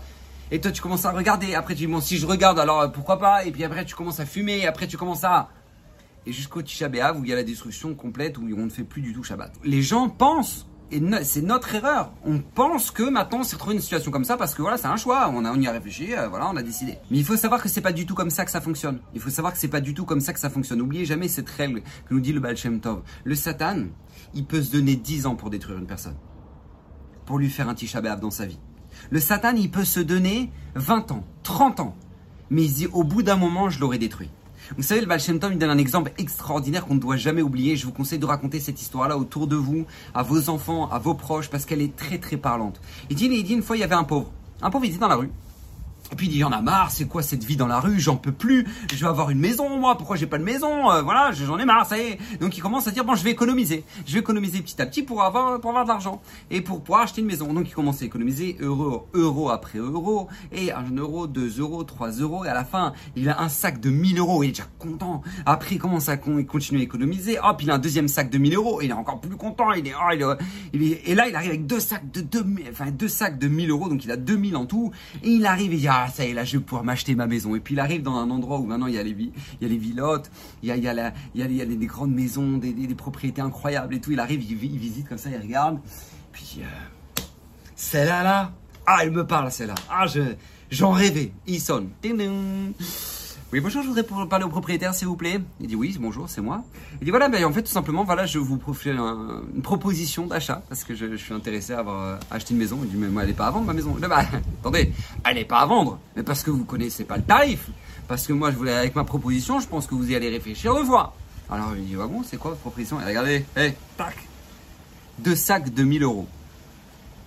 Et 0.52 0.60
toi, 0.60 0.72
tu 0.72 0.82
commences 0.82 1.04
à 1.04 1.12
regarder. 1.12 1.54
Après, 1.54 1.74
tu 1.74 1.86
dis, 1.86 1.92
bon, 1.92 2.00
si 2.00 2.18
je 2.18 2.26
regarde, 2.26 2.58
alors 2.58 2.80
euh, 2.80 2.88
pourquoi 2.88 3.18
pas? 3.18 3.44
Et 3.44 3.52
puis 3.52 3.64
après, 3.64 3.84
tu 3.84 3.94
commences 3.94 4.20
à 4.20 4.26
fumer. 4.26 4.58
Et 4.58 4.66
après, 4.66 4.86
tu 4.86 4.96
commences 4.96 5.24
à. 5.24 5.48
Et 6.26 6.32
jusqu'au 6.32 6.60
Tisha 6.60 6.88
B'Av 6.88 7.18
où 7.18 7.24
il 7.24 7.30
y 7.30 7.32
a 7.32 7.36
la 7.36 7.44
destruction 7.44 7.94
complète, 7.94 8.36
où 8.36 8.42
on 8.42 8.64
ne 8.64 8.70
fait 8.70 8.84
plus 8.84 9.00
du 9.00 9.14
tout 9.14 9.22
Shabbat. 9.22 9.52
Les 9.64 9.80
gens 9.80 10.08
pensent, 10.10 10.66
et 10.92 11.00
c'est 11.22 11.40
notre 11.42 11.74
erreur, 11.74 12.12
on 12.24 12.40
pense 12.40 12.90
que 12.90 13.04
maintenant 13.04 13.40
on 13.40 13.42
s'est 13.44 13.54
retrouvé 13.54 13.76
une 13.76 13.80
situation 13.80 14.10
comme 14.10 14.24
ça 14.24 14.36
parce 14.36 14.54
que 14.54 14.60
voilà, 14.60 14.76
c'est 14.76 14.88
un 14.88 14.96
choix, 14.96 15.30
on, 15.32 15.44
a, 15.44 15.52
on 15.52 15.60
y 15.60 15.66
a 15.66 15.72
réfléchi, 15.72 16.14
euh, 16.14 16.28
voilà, 16.28 16.50
on 16.50 16.56
a 16.56 16.62
décidé. 16.62 16.98
Mais 17.10 17.18
il 17.18 17.24
faut 17.24 17.36
savoir 17.36 17.62
que 17.62 17.68
c'est 17.68 17.80
pas 17.80 17.92
du 17.92 18.06
tout 18.06 18.14
comme 18.14 18.30
ça 18.30 18.44
que 18.44 18.50
ça 18.50 18.60
fonctionne. 18.60 18.98
Il 19.14 19.20
faut 19.20 19.30
savoir 19.30 19.52
que 19.52 19.58
c'est 19.58 19.68
pas 19.68 19.80
du 19.80 19.94
tout 19.94 20.04
comme 20.04 20.20
ça 20.20 20.32
que 20.32 20.40
ça 20.40 20.50
fonctionne. 20.50 20.78
N'oubliez 20.78 21.04
jamais 21.04 21.28
cette 21.28 21.48
règle 21.48 21.80
que 21.80 22.12
nous 22.12 22.20
dit 22.20 22.32
le 22.32 22.40
Baal 22.40 22.56
Shem 22.56 22.80
Tov. 22.80 23.02
Le 23.24 23.34
Satan, 23.34 23.84
il 24.34 24.44
peut 24.44 24.60
se 24.60 24.72
donner 24.72 24.96
10 24.96 25.26
ans 25.26 25.36
pour 25.36 25.48
détruire 25.48 25.78
une 25.78 25.86
personne. 25.86 26.16
Pour 27.24 27.38
lui 27.38 27.48
faire 27.48 27.68
un 27.68 27.74
Tisha 27.74 28.00
B'Av 28.00 28.20
dans 28.20 28.30
sa 28.30 28.46
vie. 28.46 28.58
Le 29.08 29.20
Satan, 29.20 29.54
il 29.56 29.70
peut 29.70 29.84
se 29.84 30.00
donner 30.00 30.50
20 30.74 31.12
ans, 31.12 31.24
30 31.42 31.80
ans. 31.80 31.96
Mais 32.50 32.64
il 32.64 32.72
dit, 32.72 32.86
au 32.88 33.04
bout 33.04 33.22
d'un 33.22 33.36
moment, 33.36 33.70
je 33.70 33.80
l'aurai 33.80 33.98
détruit. 33.98 34.30
Vous 34.76 34.82
savez, 34.82 35.00
le 35.00 35.06
Baal 35.06 35.20
Shem 35.20 35.40
il 35.50 35.58
donne 35.58 35.70
un 35.70 35.78
exemple 35.78 36.12
extraordinaire 36.18 36.86
qu'on 36.86 36.94
ne 36.94 37.00
doit 37.00 37.16
jamais 37.16 37.42
oublier. 37.42 37.76
Je 37.76 37.86
vous 37.86 37.92
conseille 37.92 38.18
de 38.18 38.26
raconter 38.26 38.60
cette 38.60 38.80
histoire-là 38.80 39.18
autour 39.18 39.46
de 39.46 39.56
vous, 39.56 39.86
à 40.14 40.22
vos 40.22 40.48
enfants, 40.48 40.88
à 40.90 40.98
vos 40.98 41.14
proches, 41.14 41.50
parce 41.50 41.64
qu'elle 41.64 41.82
est 41.82 41.96
très 41.96 42.18
très 42.18 42.36
parlante. 42.36 42.80
Il 43.08 43.16
dit, 43.16 43.26
il 43.26 43.42
dit 43.42 43.54
une 43.54 43.62
fois, 43.62 43.76
il 43.76 43.80
y 43.80 43.84
avait 43.84 43.94
un 43.94 44.04
pauvre. 44.04 44.30
Un 44.62 44.70
pauvre, 44.70 44.84
il 44.84 44.90
était 44.90 45.00
dans 45.00 45.08
la 45.08 45.16
rue. 45.16 45.30
Et 46.12 46.16
puis 46.16 46.26
il 46.26 46.30
dit, 46.30 46.38
y 46.38 46.44
en 46.44 46.52
a 46.52 46.60
marre, 46.60 46.90
c'est 46.90 47.06
quoi 47.06 47.22
cette 47.22 47.44
vie 47.44 47.56
dans 47.56 47.66
la 47.66 47.78
rue, 47.78 48.00
j'en 48.00 48.16
peux 48.16 48.32
plus, 48.32 48.66
je 48.92 48.98
vais 48.98 49.06
avoir 49.06 49.30
une 49.30 49.38
maison, 49.38 49.78
moi, 49.78 49.96
pourquoi 49.96 50.16
j'ai 50.16 50.26
pas 50.26 50.38
de 50.38 50.44
maison, 50.44 50.90
euh, 50.90 51.02
voilà, 51.02 51.30
j'en 51.32 51.58
ai 51.58 51.64
marre, 51.64 51.86
ça 51.86 51.98
y 51.98 52.00
est. 52.02 52.18
Donc 52.40 52.56
il 52.56 52.60
commence 52.60 52.88
à 52.88 52.90
dire, 52.90 53.04
bon, 53.04 53.14
je 53.14 53.22
vais 53.22 53.30
économiser, 53.30 53.84
je 54.06 54.14
vais 54.14 54.20
économiser 54.20 54.60
petit 54.60 54.80
à 54.82 54.86
petit 54.86 55.02
pour 55.02 55.22
avoir, 55.22 55.60
pour 55.60 55.70
avoir 55.70 55.84
de 55.84 55.90
l'argent, 55.90 56.20
et 56.50 56.60
pour 56.60 56.82
pouvoir 56.82 57.02
acheter 57.02 57.20
une 57.20 57.28
maison. 57.28 57.52
Donc 57.52 57.68
il 57.68 57.74
commence 57.74 58.02
à 58.02 58.04
économiser 58.04 58.56
euro, 58.60 59.08
euro 59.14 59.50
après 59.50 59.78
euro, 59.78 60.28
et 60.52 60.72
un 60.72 60.90
euro, 60.96 61.26
deux 61.26 61.60
euros, 61.60 61.84
trois 61.84 62.10
euros, 62.10 62.44
et 62.44 62.48
à 62.48 62.54
la 62.54 62.64
fin, 62.64 62.92
il 63.14 63.28
a 63.28 63.40
un 63.40 63.48
sac 63.48 63.80
de 63.80 63.90
1000 63.90 64.18
euros, 64.18 64.42
il 64.42 64.48
est 64.48 64.52
déjà 64.52 64.66
content. 64.78 65.22
Après, 65.46 65.76
il 65.76 65.78
commence 65.78 66.08
à 66.08 66.16
continuer 66.16 66.80
à 66.80 66.84
économiser, 66.84 67.38
hop, 67.38 67.62
il 67.62 67.70
a 67.70 67.74
un 67.74 67.78
deuxième 67.78 68.08
sac 68.08 68.30
de 68.30 68.38
1000 68.38 68.54
euros, 68.54 68.80
il 68.82 68.90
est 68.90 68.94
encore 68.94 69.20
plus 69.20 69.36
content, 69.36 69.72
il 69.72 69.86
est, 69.86 69.94
oh, 69.94 70.36
il 70.72 70.82
est, 70.82 71.08
et 71.08 71.14
là, 71.14 71.28
il 71.28 71.36
arrive 71.36 71.50
avec 71.50 71.66
deux 71.66 71.80
sacs 71.80 72.10
de 72.10 72.20
deux, 72.20 72.44
enfin, 72.70 72.90
deux 72.90 73.08
sacs 73.08 73.38
de 73.38 73.46
1000 73.46 73.70
euros, 73.70 73.88
donc 73.88 74.04
il 74.04 74.10
a 74.10 74.16
2000 74.16 74.56
en 74.56 74.66
tout, 74.66 74.90
et 75.22 75.30
il 75.30 75.46
arrive, 75.46 75.72
et 75.72 75.76
il 75.76 75.80
dit, 75.80 75.88
ah, 76.04 76.10
ça 76.10 76.24
y 76.24 76.30
est, 76.30 76.34
là, 76.34 76.44
je 76.44 76.56
vais 76.56 76.62
pouvoir 76.62 76.84
m'acheter 76.84 77.14
ma 77.14 77.26
maison. 77.26 77.54
Et 77.54 77.60
puis 77.60 77.74
il 77.74 77.80
arrive 77.80 78.02
dans 78.02 78.16
un 78.16 78.30
endroit 78.30 78.58
où 78.58 78.66
maintenant 78.66 78.86
il 78.86 78.94
y 78.94 78.98
a 78.98 79.02
les, 79.02 79.10
il 79.10 79.32
y 79.60 79.64
a 79.64 79.68
les 79.68 79.76
villottes, 79.76 80.30
il 80.62 80.68
y 80.68 80.72
a, 80.72 80.76
il 80.76 81.12
il 81.34 81.56
y 81.56 81.62
a, 81.62 81.64
des 81.66 81.86
grandes 81.86 82.12
maisons, 82.12 82.58
des, 82.58 82.72
des, 82.72 82.94
propriétés 82.94 83.40
incroyables 83.40 83.94
et 83.94 84.00
tout. 84.00 84.12
Il 84.12 84.20
arrive, 84.20 84.42
il, 84.42 84.56
visite 84.56 85.08
comme 85.08 85.18
ça, 85.18 85.30
il 85.30 85.40
regarde. 85.40 85.78
Puis, 86.32 86.60
euh, 86.60 87.22
celle-là, 87.76 88.22
là, 88.22 88.52
ah, 88.86 88.98
elle 89.02 89.10
me 89.10 89.26
parle, 89.26 89.50
celle-là. 89.50 89.74
Ah, 89.90 90.06
je, 90.06 90.20
j'en 90.70 90.92
rêvais. 90.92 91.32
Il 91.46 91.60
sonne. 91.60 91.90
Oui, 93.52 93.58
bonjour, 93.58 93.82
je 93.82 93.88
voudrais 93.88 94.04
parler 94.28 94.44
au 94.44 94.48
propriétaire, 94.48 94.94
s'il 94.94 95.08
vous 95.08 95.16
plaît. 95.16 95.40
Il 95.60 95.66
dit 95.66 95.74
oui, 95.74 95.96
bonjour, 95.98 96.28
c'est 96.28 96.40
moi. 96.40 96.62
Il 97.00 97.04
dit 97.04 97.10
voilà, 97.10 97.28
ben, 97.28 97.44
en 97.44 97.52
fait, 97.52 97.62
tout 97.62 97.72
simplement, 97.72 98.04
voilà, 98.04 98.24
je 98.24 98.38
vous 98.38 98.60
fais 98.72 98.90
une 98.92 99.60
proposition 99.60 100.28
d'achat 100.28 100.62
parce 100.68 100.84
que 100.84 100.94
je, 100.94 101.16
suis 101.16 101.34
intéressé 101.34 101.72
à 101.72 101.80
avoir 101.80 102.00
euh, 102.00 102.16
acheté 102.30 102.54
une 102.54 102.60
maison. 102.60 102.78
Il 102.84 102.90
dit 102.90 102.96
mais 102.96 103.08
moi, 103.08 103.22
elle 103.22 103.30
n'est 103.30 103.34
pas 103.34 103.48
à 103.48 103.50
vendre 103.50 103.66
ma 103.66 103.72
maison. 103.72 103.96
bah, 103.98 104.24
attendez, 104.60 104.92
elle 105.24 105.34
n'est 105.34 105.44
pas 105.44 105.58
à 105.58 105.66
vendre, 105.66 105.98
mais 106.14 106.22
parce 106.22 106.44
que 106.44 106.52
vous 106.52 106.64
connaissez 106.64 107.02
pas 107.02 107.16
le 107.16 107.24
tarif. 107.24 107.70
Parce 108.06 108.24
que 108.24 108.32
moi, 108.32 108.52
je 108.52 108.56
voulais 108.56 108.72
avec 108.72 108.94
ma 108.94 109.02
proposition, 109.02 109.58
je 109.58 109.66
pense 109.66 109.88
que 109.88 109.96
vous 109.96 110.08
y 110.08 110.14
allez 110.14 110.28
réfléchir 110.28 110.72
deux 110.72 110.84
fois. 110.84 111.16
Alors 111.50 111.72
il 111.76 111.86
dit 111.86 111.96
ah 112.00 112.06
bon, 112.06 112.22
c'est 112.22 112.36
quoi 112.36 112.52
votre 112.52 112.60
proposition? 112.60 113.00
Et 113.00 113.04
regardez, 113.04 113.44
hé, 113.56 113.72
tac, 113.96 114.16
deux 115.18 115.34
sacs 115.34 115.74
de 115.74 115.82
1000 115.82 116.04
euros. 116.04 116.28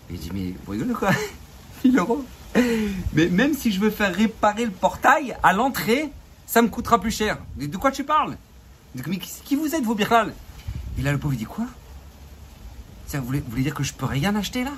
il 0.10 0.20
dit 0.20 0.32
mais 0.34 0.54
vous 0.66 0.72
rigolez 0.72 0.94
quoi? 0.94 1.12
1000 1.84 2.00
euros? 2.00 2.24
Mais 3.14 3.28
même 3.28 3.54
si 3.54 3.72
je 3.72 3.80
veux 3.80 3.90
faire 3.90 4.14
réparer 4.14 4.66
le 4.66 4.72
portail 4.72 5.36
à 5.44 5.54
l'entrée, 5.54 6.10
ça 6.46 6.62
me 6.62 6.68
coûtera 6.68 7.00
plus 7.00 7.12
cher. 7.12 7.40
De 7.58 7.78
quoi 7.78 7.92
tu 7.92 8.04
parles? 8.04 8.38
Mais 8.96 9.18
qui 9.18 9.56
vous 9.56 9.74
êtes, 9.74 9.84
vos 9.84 9.96
birlal 9.96 10.34
Et 11.00 11.02
là, 11.02 11.12
le 11.12 11.18
pauvre, 11.18 11.34
il 11.34 11.38
dit 11.38 11.46
quoi? 11.46 11.66
Vous 13.12 13.26
voulez, 13.26 13.44
vous 13.48 13.62
dire 13.62 13.76
que 13.76 13.84
je 13.84 13.94
peux 13.94 14.06
rien 14.06 14.36
acheter 14.36 14.64
là? 14.64 14.72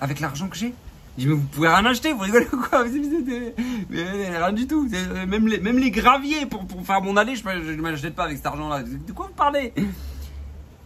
Avec 0.00 0.20
l'argent 0.20 0.48
que 0.48 0.56
j'ai? 0.56 0.74
Il 1.16 1.24
dit, 1.24 1.26
mais 1.26 1.34
vous 1.34 1.46
pouvez 1.46 1.68
rien 1.68 1.84
acheter, 1.86 2.12
vous 2.12 2.20
rigolez 2.20 2.46
ou 2.52 2.58
quoi? 2.58 2.82
Rien 3.90 4.52
du 4.52 4.66
tout. 4.66 4.88
Même 5.26 5.48
les, 5.48 5.58
même 5.58 5.78
les 5.78 5.90
graviers 5.90 6.46
pour, 6.46 6.66
pour 6.66 6.84
faire 6.86 7.02
mon 7.02 7.16
allée, 7.16 7.34
je 7.34 7.44
ne 7.48 7.80
m'achète 7.80 8.14
pas 8.14 8.24
avec 8.24 8.36
cet 8.36 8.46
argent-là. 8.46 8.82
De 8.82 9.12
quoi 9.12 9.26
vous 9.26 9.34
parlez? 9.34 9.72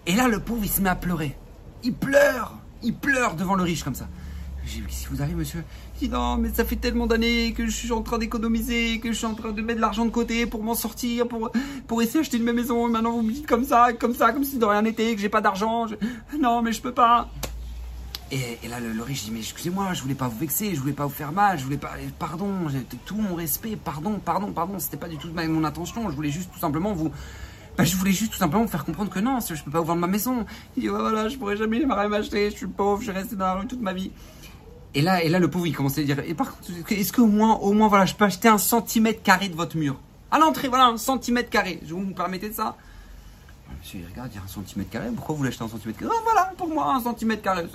Et 0.07 0.15
là, 0.15 0.29
le 0.29 0.41
pauvre, 0.41 0.65
il 0.65 0.71
se 0.71 0.81
met 0.81 0.89
à 0.89 0.97
pleurer. 0.97 1.37
Il 1.83 1.93
pleure 1.93 2.57
Il 2.83 2.95
pleure 2.95 3.35
devant 3.35 3.57
le 3.57 3.63
riche 3.63 3.83
comme 3.83 3.95
ça. 3.95 4.09
J'ai 4.65 4.81
dit, 4.81 4.87
qu'est-ce 4.87 5.09
vous 5.09 5.23
arrive, 5.23 5.37
monsieur 5.37 5.65
Il 6.01 6.09
dit, 6.09 6.15
non, 6.15 6.37
mais 6.37 6.51
ça 6.53 6.65
fait 6.65 6.77
tellement 6.77 7.07
d'années 7.07 7.53
que 7.53 7.67
je 7.67 7.71
suis 7.71 7.93
en 7.93 8.03
train 8.03 8.19
d'économiser, 8.19 9.01
que 9.01 9.09
je 9.09 9.17
suis 9.17 9.27
en 9.27 9.35
train 9.35 9.53
de 9.53 9.63
mettre 9.63 9.77
de 9.77 9.81
l'argent 9.81 10.05
de 10.05 10.11
côté 10.11 10.47
pour 10.47 10.63
m'en 10.63 10.75
sortir, 10.75 11.27
pour, 11.27 11.51
pour 11.87 12.03
essayer 12.03 12.21
d'acheter 12.21 12.39
une 12.39 12.53
maison. 12.53 12.89
Et 12.89 12.91
maintenant, 12.91 13.13
vous 13.13 13.23
me 13.23 13.33
dites 13.33 13.47
comme 13.47 13.65
ça, 13.65 13.93
comme 13.93 14.15
ça, 14.15 14.33
comme 14.33 14.45
si 14.45 14.59
de 14.59 14.65
rien 14.65 14.83
n'était, 14.83 15.15
que 15.15 15.21
j'ai 15.21 15.29
pas 15.29 15.41
d'argent. 15.41 15.87
Non, 16.41 16.63
mais 16.63 16.73
je 16.73 16.81
peux 16.81 16.93
pas. 16.93 17.29
Et, 18.31 18.67
là, 18.67 18.81
le, 18.81 18.93
le 18.93 19.03
riche 19.03 19.25
dit, 19.25 19.31
mais 19.31 19.41
excusez-moi, 19.41 19.93
je 19.93 20.01
voulais 20.01 20.15
pas 20.15 20.27
vous 20.27 20.39
vexer, 20.39 20.75
je 20.75 20.81
voulais 20.81 20.95
pas 20.95 21.05
vous 21.05 21.13
faire 21.13 21.33
mal, 21.33 21.59
je 21.59 21.65
voulais 21.65 21.77
pas, 21.77 21.91
pardon, 22.19 22.49
j'ai 22.71 22.81
tout 23.05 23.17
mon 23.17 23.35
respect, 23.35 23.77
pardon, 23.77 24.19
pardon, 24.25 24.53
pardon, 24.53 24.79
c'était 24.79 24.97
pas 24.97 25.09
du 25.09 25.19
tout 25.19 25.29
mon 25.35 25.65
intention, 25.65 26.09
je 26.09 26.17
voulais 26.17 26.31
juste 26.31 26.51
tout 26.51 26.59
simplement 26.59 26.95
vous, 26.95 27.11
bah, 27.77 27.85
je 27.85 27.95
voulais 27.95 28.13
juste 28.13 28.33
tout 28.33 28.39
simplement 28.39 28.65
vous 28.65 28.71
faire 28.71 28.87
comprendre 28.87 29.11
que 29.11 29.19
non, 29.19 29.39
je 29.41 29.63
peux 29.63 29.71
pas 29.71 29.81
vous 29.81 29.87
vendre 29.87 30.01
ma 30.01 30.07
maison. 30.07 30.47
Il 30.77 30.83
dit, 30.83 30.89
ouais, 30.89 30.99
voilà, 30.99 31.29
je 31.29 31.37
pourrais 31.37 31.59
jamais 31.59 31.85
m'acheter, 31.85 32.51
je 32.51 32.57
suis 32.57 32.67
pauvre, 32.67 33.01
je 33.01 33.11
suis 33.11 33.13
resté 33.13 33.37
dans 33.37 33.45
la 33.45 33.55
rue 33.55 33.67
toute 33.67 33.83
ma 33.83 33.93
vie. 33.93 34.11
Et 34.95 35.01
là, 35.03 35.23
et 35.25 35.29
là, 35.29 35.39
le 35.39 35.49
pauvre, 35.49 35.67
il 35.67 35.75
commençait 35.75 36.03
à 36.03 36.05
dire, 36.05 36.19
et 36.21 36.35
par 36.35 36.55
contre, 36.57 36.71
est-ce 36.93 37.13
qu'au 37.13 37.27
moins, 37.27 37.55
au 37.57 37.73
moins, 37.73 37.89
voilà, 37.89 38.05
je 38.05 38.15
peux 38.15 38.25
acheter 38.25 38.49
un 38.49 38.59
centimètre 38.59 39.23
carré 39.23 39.49
de 39.49 39.55
votre 39.55 39.77
mur? 39.77 39.97
À 40.31 40.39
l'entrée, 40.39 40.69
voilà, 40.69 40.87
un 40.87 40.97
centimètre 40.99 41.49
carré. 41.51 41.81
Je 41.87 41.95
vous 41.95 42.01
me 42.01 42.13
permettez 42.15 42.49
de 42.51 42.55
ça? 42.55 42.77
Monsieur, 43.81 44.01
il 44.01 44.07
regarde, 44.13 44.31
il 44.33 44.37
y 44.37 44.39
a 44.39 44.43
un 44.45 44.49
centimètre 44.49 44.91
carré. 44.91 45.09
Pourquoi 45.15 45.35
vous 45.35 45.43
l'achetez 45.45 45.65
un 45.65 45.69
centimètre 45.69 45.99
carré? 45.99 46.11
Ah, 46.15 46.21
Voilà, 46.25 46.53
pour 46.59 46.69
moi, 46.69 46.95
un 46.95 47.01
centimètre 47.01 47.43
carré. 47.43 47.67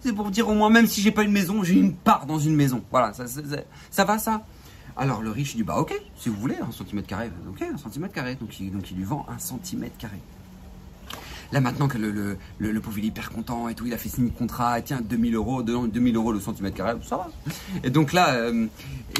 C'est 0.00 0.12
pour 0.12 0.30
dire 0.30 0.48
au 0.48 0.54
moins, 0.54 0.70
même 0.70 0.86
si 0.86 1.00
j'ai 1.00 1.10
pas 1.10 1.24
une 1.24 1.32
maison, 1.32 1.62
j'ai 1.64 1.74
une 1.74 1.94
part 1.94 2.26
dans 2.26 2.38
une 2.38 2.54
maison. 2.54 2.82
Voilà, 2.92 3.12
ça- 3.12 3.24
ça 3.90 4.04
va, 4.04 4.18
ça 4.18 4.42
Alors 4.96 5.20
le 5.20 5.30
riche, 5.30 5.54
il 5.54 5.58
dit, 5.58 5.62
bah 5.64 5.78
ok, 5.78 5.92
si 6.16 6.28
vous 6.28 6.36
voulez, 6.36 6.56
un 6.56 6.70
centimètre 6.70 7.08
carré. 7.08 7.30
Ok, 7.50 7.62
un 7.62 7.76
centimètre 7.76 8.14
carré. 8.14 8.36
Donc 8.36 8.58
il, 8.60 8.70
donc 8.72 8.88
il 8.92 8.96
lui 8.96 9.04
vend 9.04 9.26
un 9.28 9.38
centimètre 9.38 9.96
carré. 9.98 10.20
Là 11.52 11.60
maintenant 11.60 11.88
que 11.88 11.98
le, 11.98 12.10
le, 12.10 12.36
le, 12.58 12.72
le 12.72 12.80
pauvre 12.80 12.98
il 12.98 13.04
est 13.04 13.08
hyper 13.08 13.30
content 13.30 13.68
et 13.68 13.74
tout, 13.74 13.86
il 13.86 13.94
a 13.94 13.98
fait 13.98 14.08
signer 14.08 14.30
le 14.30 14.36
contrat, 14.36 14.80
tiens 14.82 15.00
2000 15.02 15.34
euros, 15.34 15.62
2000 15.62 16.16
euros 16.16 16.32
le 16.32 16.40
centimètre 16.40 16.76
carré, 16.76 16.94
ça 17.02 17.16
va. 17.16 17.30
Et 17.82 17.90
donc 17.90 18.12
là, 18.12 18.34
euh, 18.34 18.66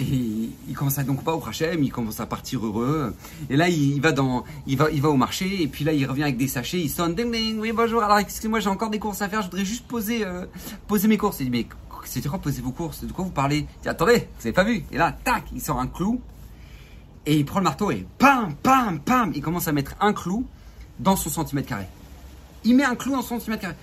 il, 0.01 0.75
commence 0.75 0.99
à 0.99 1.05
donc 1.05 1.23
pas 1.23 1.33
au 1.35 1.39
Prachem, 1.39 1.83
il 1.83 1.93
commence 1.93 2.21
à 2.21 2.27
partir 2.27 2.65
heureux. 2.65 3.15
Et 3.51 3.57
là 3.57 3.69
il, 3.69 4.01
va 4.01 4.13
dans, 4.13 4.45
il 4.67 4.77
va, 4.77 4.91
il 4.91 5.01
va 5.01 5.11
au 5.11 5.17
marché 5.17 5.63
et 5.63 5.69
puis 5.69 5.85
là 5.85 5.93
il 5.93 6.07
revient 6.07 6.25
avec 6.25 6.37
des 6.37 6.49
sachets, 6.49 6.81
il 6.81 6.91
sonne, 6.91 7.15
ding 7.15 7.31
ding, 7.31 7.59
oui 7.59 7.73
bonjour. 7.73 8.03
Alors 8.03 8.19
excusez-moi, 8.19 8.61
j'ai 8.61 8.71
encore 8.71 8.91
des 8.91 8.99
courses 8.99 9.23
à 9.23 9.29
faire, 9.29 9.43
je 9.43 9.47
voudrais 9.47 9.65
juste 9.65 9.87
poser, 9.87 10.25
euh, 10.25 10.47
poser 10.87 11.09
mes 11.09 11.17
courses. 11.17 11.41
Il 11.41 11.45
dit 11.45 11.51
mais 11.51 11.67
c'est 12.05 12.27
quoi 12.29 12.39
poser 12.39 12.61
vos 12.61 12.73
courses? 12.73 13.05
De 13.05 13.13
quoi 13.13 13.25
vous 13.25 13.31
parlez? 13.31 13.67
Il 13.83 13.89
attendez, 13.89 14.29
vous 14.39 14.47
avez 14.47 14.53
pas 14.53 14.65
vu? 14.65 14.85
Et 14.93 14.99
là 14.99 15.17
tac, 15.25 15.45
il 15.55 15.61
sort 15.61 15.81
un 15.81 15.87
clou 15.87 16.21
et 17.27 17.39
il 17.39 17.45
prend 17.45 17.61
le 17.61 17.65
marteau 17.65 17.91
et 17.91 18.07
pam 18.19 18.55
pam 18.63 19.01
pam, 19.01 19.33
il 19.35 19.43
commence 19.43 19.69
à 19.69 19.73
mettre 19.73 19.95
un 20.01 20.13
clou 20.13 20.47
dans 20.99 21.17
son 21.17 21.31
centimètre 21.31 21.69
carré. 21.69 21.87
Il 22.65 22.77
met 22.77 22.85
un 22.85 22.95
clou 22.95 23.15
en 23.15 23.23
centimètre 23.23 23.63
carré. 23.63 23.75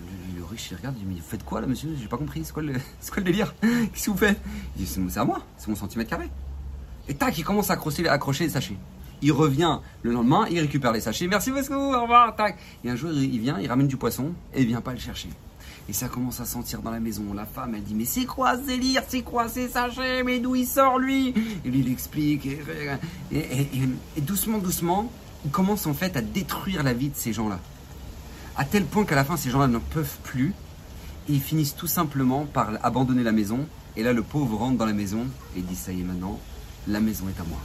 Le, 0.00 0.38
le 0.40 0.44
riche, 0.44 0.68
il 0.70 0.76
regarde, 0.76 0.94
il 0.98 1.04
dit, 1.04 1.06
mais 1.14 1.20
vous 1.20 1.26
faites 1.28 1.44
quoi 1.44 1.60
là, 1.60 1.66
monsieur? 1.66 1.90
J'ai 2.00 2.06
pas 2.08 2.16
compris, 2.16 2.42
c'est 2.44 2.52
quoi 2.52 2.62
le, 2.62 2.74
c'est 3.00 3.10
quoi 3.12 3.18
le 3.18 3.24
délire? 3.24 3.54
Qu'est-ce 3.60 4.06
que 4.06 4.10
vous 4.10 4.16
faites? 4.16 4.40
Il 4.76 4.84
dit, 4.84 4.90
c'est 5.10 5.18
à 5.20 5.24
moi, 5.24 5.40
c'est 5.56 5.68
mon 5.68 5.76
centimètre 5.76 6.10
carré. 6.10 6.28
Et 7.08 7.14
tac, 7.14 7.36
il 7.38 7.44
commence 7.44 7.70
à 7.70 7.74
accrocher, 7.74 8.06
accrocher 8.08 8.44
les 8.44 8.50
sachets. 8.50 8.76
Il 9.22 9.32
revient 9.32 9.78
le 10.02 10.12
lendemain, 10.12 10.46
il 10.50 10.60
récupère 10.60 10.92
les 10.92 11.00
sachets. 11.00 11.26
Merci 11.26 11.50
beaucoup, 11.50 11.72
au 11.74 12.02
revoir, 12.02 12.36
tac. 12.36 12.56
Et 12.84 12.90
un 12.90 12.94
jour, 12.96 13.10
il 13.12 13.40
vient, 13.40 13.58
il 13.58 13.66
ramène 13.66 13.88
du 13.88 13.96
poisson 13.96 14.32
et 14.54 14.60
il 14.60 14.66
vient 14.68 14.80
pas 14.80 14.92
le 14.92 14.98
chercher. 15.00 15.28
Et 15.88 15.92
ça 15.94 16.06
commence 16.08 16.38
à 16.40 16.44
sentir 16.44 16.82
dans 16.82 16.90
la 16.90 17.00
maison. 17.00 17.32
La 17.34 17.46
femme, 17.46 17.74
elle 17.74 17.82
dit, 17.82 17.94
mais 17.94 18.04
c'est 18.04 18.26
quoi 18.26 18.56
ce 18.58 18.62
délire? 18.62 19.02
C'est 19.08 19.22
quoi 19.22 19.48
ces 19.48 19.68
sachets? 19.68 20.22
Mais 20.22 20.38
d'où 20.38 20.54
il 20.54 20.66
sort, 20.66 20.98
lui? 20.98 21.34
Et 21.64 21.70
lui, 21.70 21.80
il 21.80 21.90
explique. 21.90 22.44
Et, 22.46 22.60
et- 23.32 23.38
et- 23.38 23.60
et- 23.62 23.88
et 24.18 24.20
doucement, 24.20 24.58
doucement, 24.58 25.10
il 25.46 25.50
commence 25.50 25.86
en 25.86 25.94
fait 25.94 26.14
à 26.16 26.20
détruire 26.20 26.82
la 26.82 26.92
vie 26.92 27.08
de 27.08 27.16
ces 27.16 27.32
gens-là 27.32 27.58
à 28.58 28.64
tel 28.64 28.84
point 28.84 29.04
qu'à 29.04 29.14
la 29.14 29.24
fin, 29.24 29.36
ces 29.36 29.50
gens-là 29.50 29.68
n'en 29.68 29.80
peuvent 29.80 30.18
plus. 30.24 30.52
Ils 31.28 31.40
finissent 31.40 31.76
tout 31.76 31.86
simplement 31.86 32.44
par 32.44 32.70
abandonner 32.82 33.22
la 33.22 33.30
maison. 33.30 33.66
Et 33.96 34.02
là, 34.02 34.12
le 34.12 34.22
pauvre 34.22 34.58
rentre 34.58 34.76
dans 34.76 34.84
la 34.86 34.92
maison 34.92 35.26
et 35.56 35.60
dit 35.60 35.76
Ça 35.76 35.92
y 35.92 36.00
est, 36.00 36.04
maintenant, 36.04 36.40
la 36.88 37.00
maison 37.00 37.26
est 37.28 37.40
à 37.40 37.44
moi. 37.44 37.58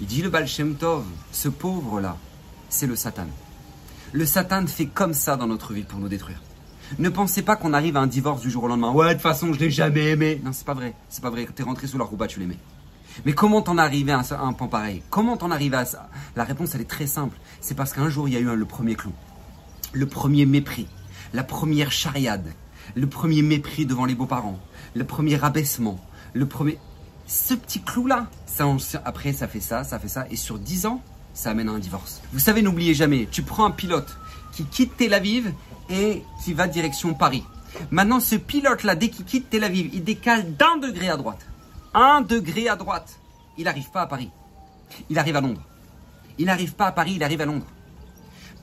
Il 0.00 0.06
dit 0.06 0.22
Le 0.22 0.30
Baal 0.30 0.46
Tov, 0.78 1.04
ce 1.32 1.48
pauvre-là, 1.48 2.16
c'est 2.70 2.86
le 2.86 2.96
Satan. 2.96 3.26
Le 4.12 4.24
Satan 4.24 4.66
fait 4.66 4.86
comme 4.86 5.12
ça 5.12 5.36
dans 5.36 5.46
notre 5.46 5.74
vie 5.74 5.82
pour 5.82 5.98
nous 5.98 6.08
détruire. 6.08 6.40
Ne 6.98 7.10
pensez 7.10 7.42
pas 7.42 7.56
qu'on 7.56 7.74
arrive 7.74 7.96
à 7.96 8.00
un 8.00 8.06
divorce 8.06 8.40
du 8.40 8.50
jour 8.50 8.64
au 8.64 8.68
lendemain. 8.68 8.92
Ouais, 8.92 9.08
de 9.08 9.12
toute 9.14 9.22
façon, 9.22 9.52
je 9.52 9.58
l'ai 9.58 9.70
jamais 9.70 10.10
aimé. 10.10 10.40
Non, 10.42 10.52
c'est 10.52 10.66
pas 10.66 10.74
vrai. 10.74 10.94
C'est 11.10 11.22
pas 11.22 11.30
vrai. 11.30 11.46
T'es 11.54 11.62
rentré 11.62 11.86
sous 11.86 11.98
la 11.98 12.04
roupa, 12.04 12.26
tu 12.26 12.40
l'aimais. 12.40 12.58
Mais 13.26 13.32
comment 13.32 13.60
t'en 13.60 13.76
es 13.76 13.82
arrivé 13.82 14.12
à 14.12 14.20
un, 14.20 14.48
un 14.48 14.52
pan 14.54 14.66
pareil? 14.66 15.02
Comment 15.10 15.36
t'en 15.36 15.50
es 15.50 15.54
arrivé 15.54 15.76
à 15.76 15.84
ça? 15.84 16.08
La 16.36 16.44
réponse, 16.44 16.74
elle 16.74 16.80
est 16.80 16.90
très 16.90 17.06
simple. 17.06 17.36
C'est 17.60 17.74
parce 17.74 17.92
qu'un 17.92 18.08
jour, 18.08 18.28
il 18.28 18.34
y 18.34 18.36
a 18.36 18.40
eu 18.40 18.56
le 18.56 18.64
premier 18.64 18.94
clou 18.94 19.12
le 19.94 20.06
premier 20.06 20.44
mépris, 20.44 20.86
la 21.32 21.44
première 21.44 21.92
chariade, 21.92 22.52
le 22.94 23.06
premier 23.06 23.42
mépris 23.42 23.86
devant 23.86 24.04
les 24.04 24.14
beaux-parents, 24.14 24.58
le 24.94 25.04
premier 25.04 25.42
abaissement, 25.42 25.98
le 26.34 26.46
premier... 26.46 26.78
Ce 27.26 27.54
petit 27.54 27.80
clou-là, 27.80 28.26
après 29.04 29.32
ça 29.32 29.48
fait 29.48 29.60
ça, 29.60 29.82
ça 29.82 29.98
fait 29.98 30.08
ça, 30.08 30.26
et 30.30 30.36
sur 30.36 30.58
10 30.58 30.86
ans, 30.86 31.02
ça 31.32 31.50
amène 31.50 31.68
à 31.68 31.72
un 31.72 31.78
divorce. 31.78 32.20
Vous 32.32 32.38
savez, 32.38 32.60
n'oubliez 32.60 32.92
jamais, 32.92 33.26
tu 33.30 33.42
prends 33.42 33.64
un 33.64 33.70
pilote 33.70 34.18
qui 34.52 34.64
quitte 34.64 34.96
Tel 34.96 35.14
Aviv 35.14 35.52
et 35.88 36.22
qui 36.44 36.52
va 36.52 36.66
direction 36.66 37.14
Paris. 37.14 37.44
Maintenant, 37.90 38.20
ce 38.20 38.36
pilote-là, 38.36 38.94
dès 38.94 39.08
qu'il 39.08 39.24
quitte 39.24 39.48
Tel 39.48 39.64
Aviv, 39.64 39.90
il 39.92 40.04
décale 40.04 40.54
d'un 40.56 40.76
degré 40.76 41.08
à 41.08 41.16
droite. 41.16 41.46
Un 41.94 42.20
degré 42.20 42.68
à 42.68 42.76
droite. 42.76 43.18
Il 43.56 43.64
n'arrive 43.64 43.90
pas 43.90 44.02
à 44.02 44.06
Paris. 44.06 44.30
Il 45.08 45.18
arrive 45.18 45.36
à 45.36 45.40
Londres. 45.40 45.62
Il 46.38 46.46
n'arrive 46.46 46.74
pas 46.74 46.86
à 46.86 46.92
Paris, 46.92 47.12
il 47.16 47.22
arrive 47.22 47.40
à 47.40 47.46
Londres. 47.46 47.66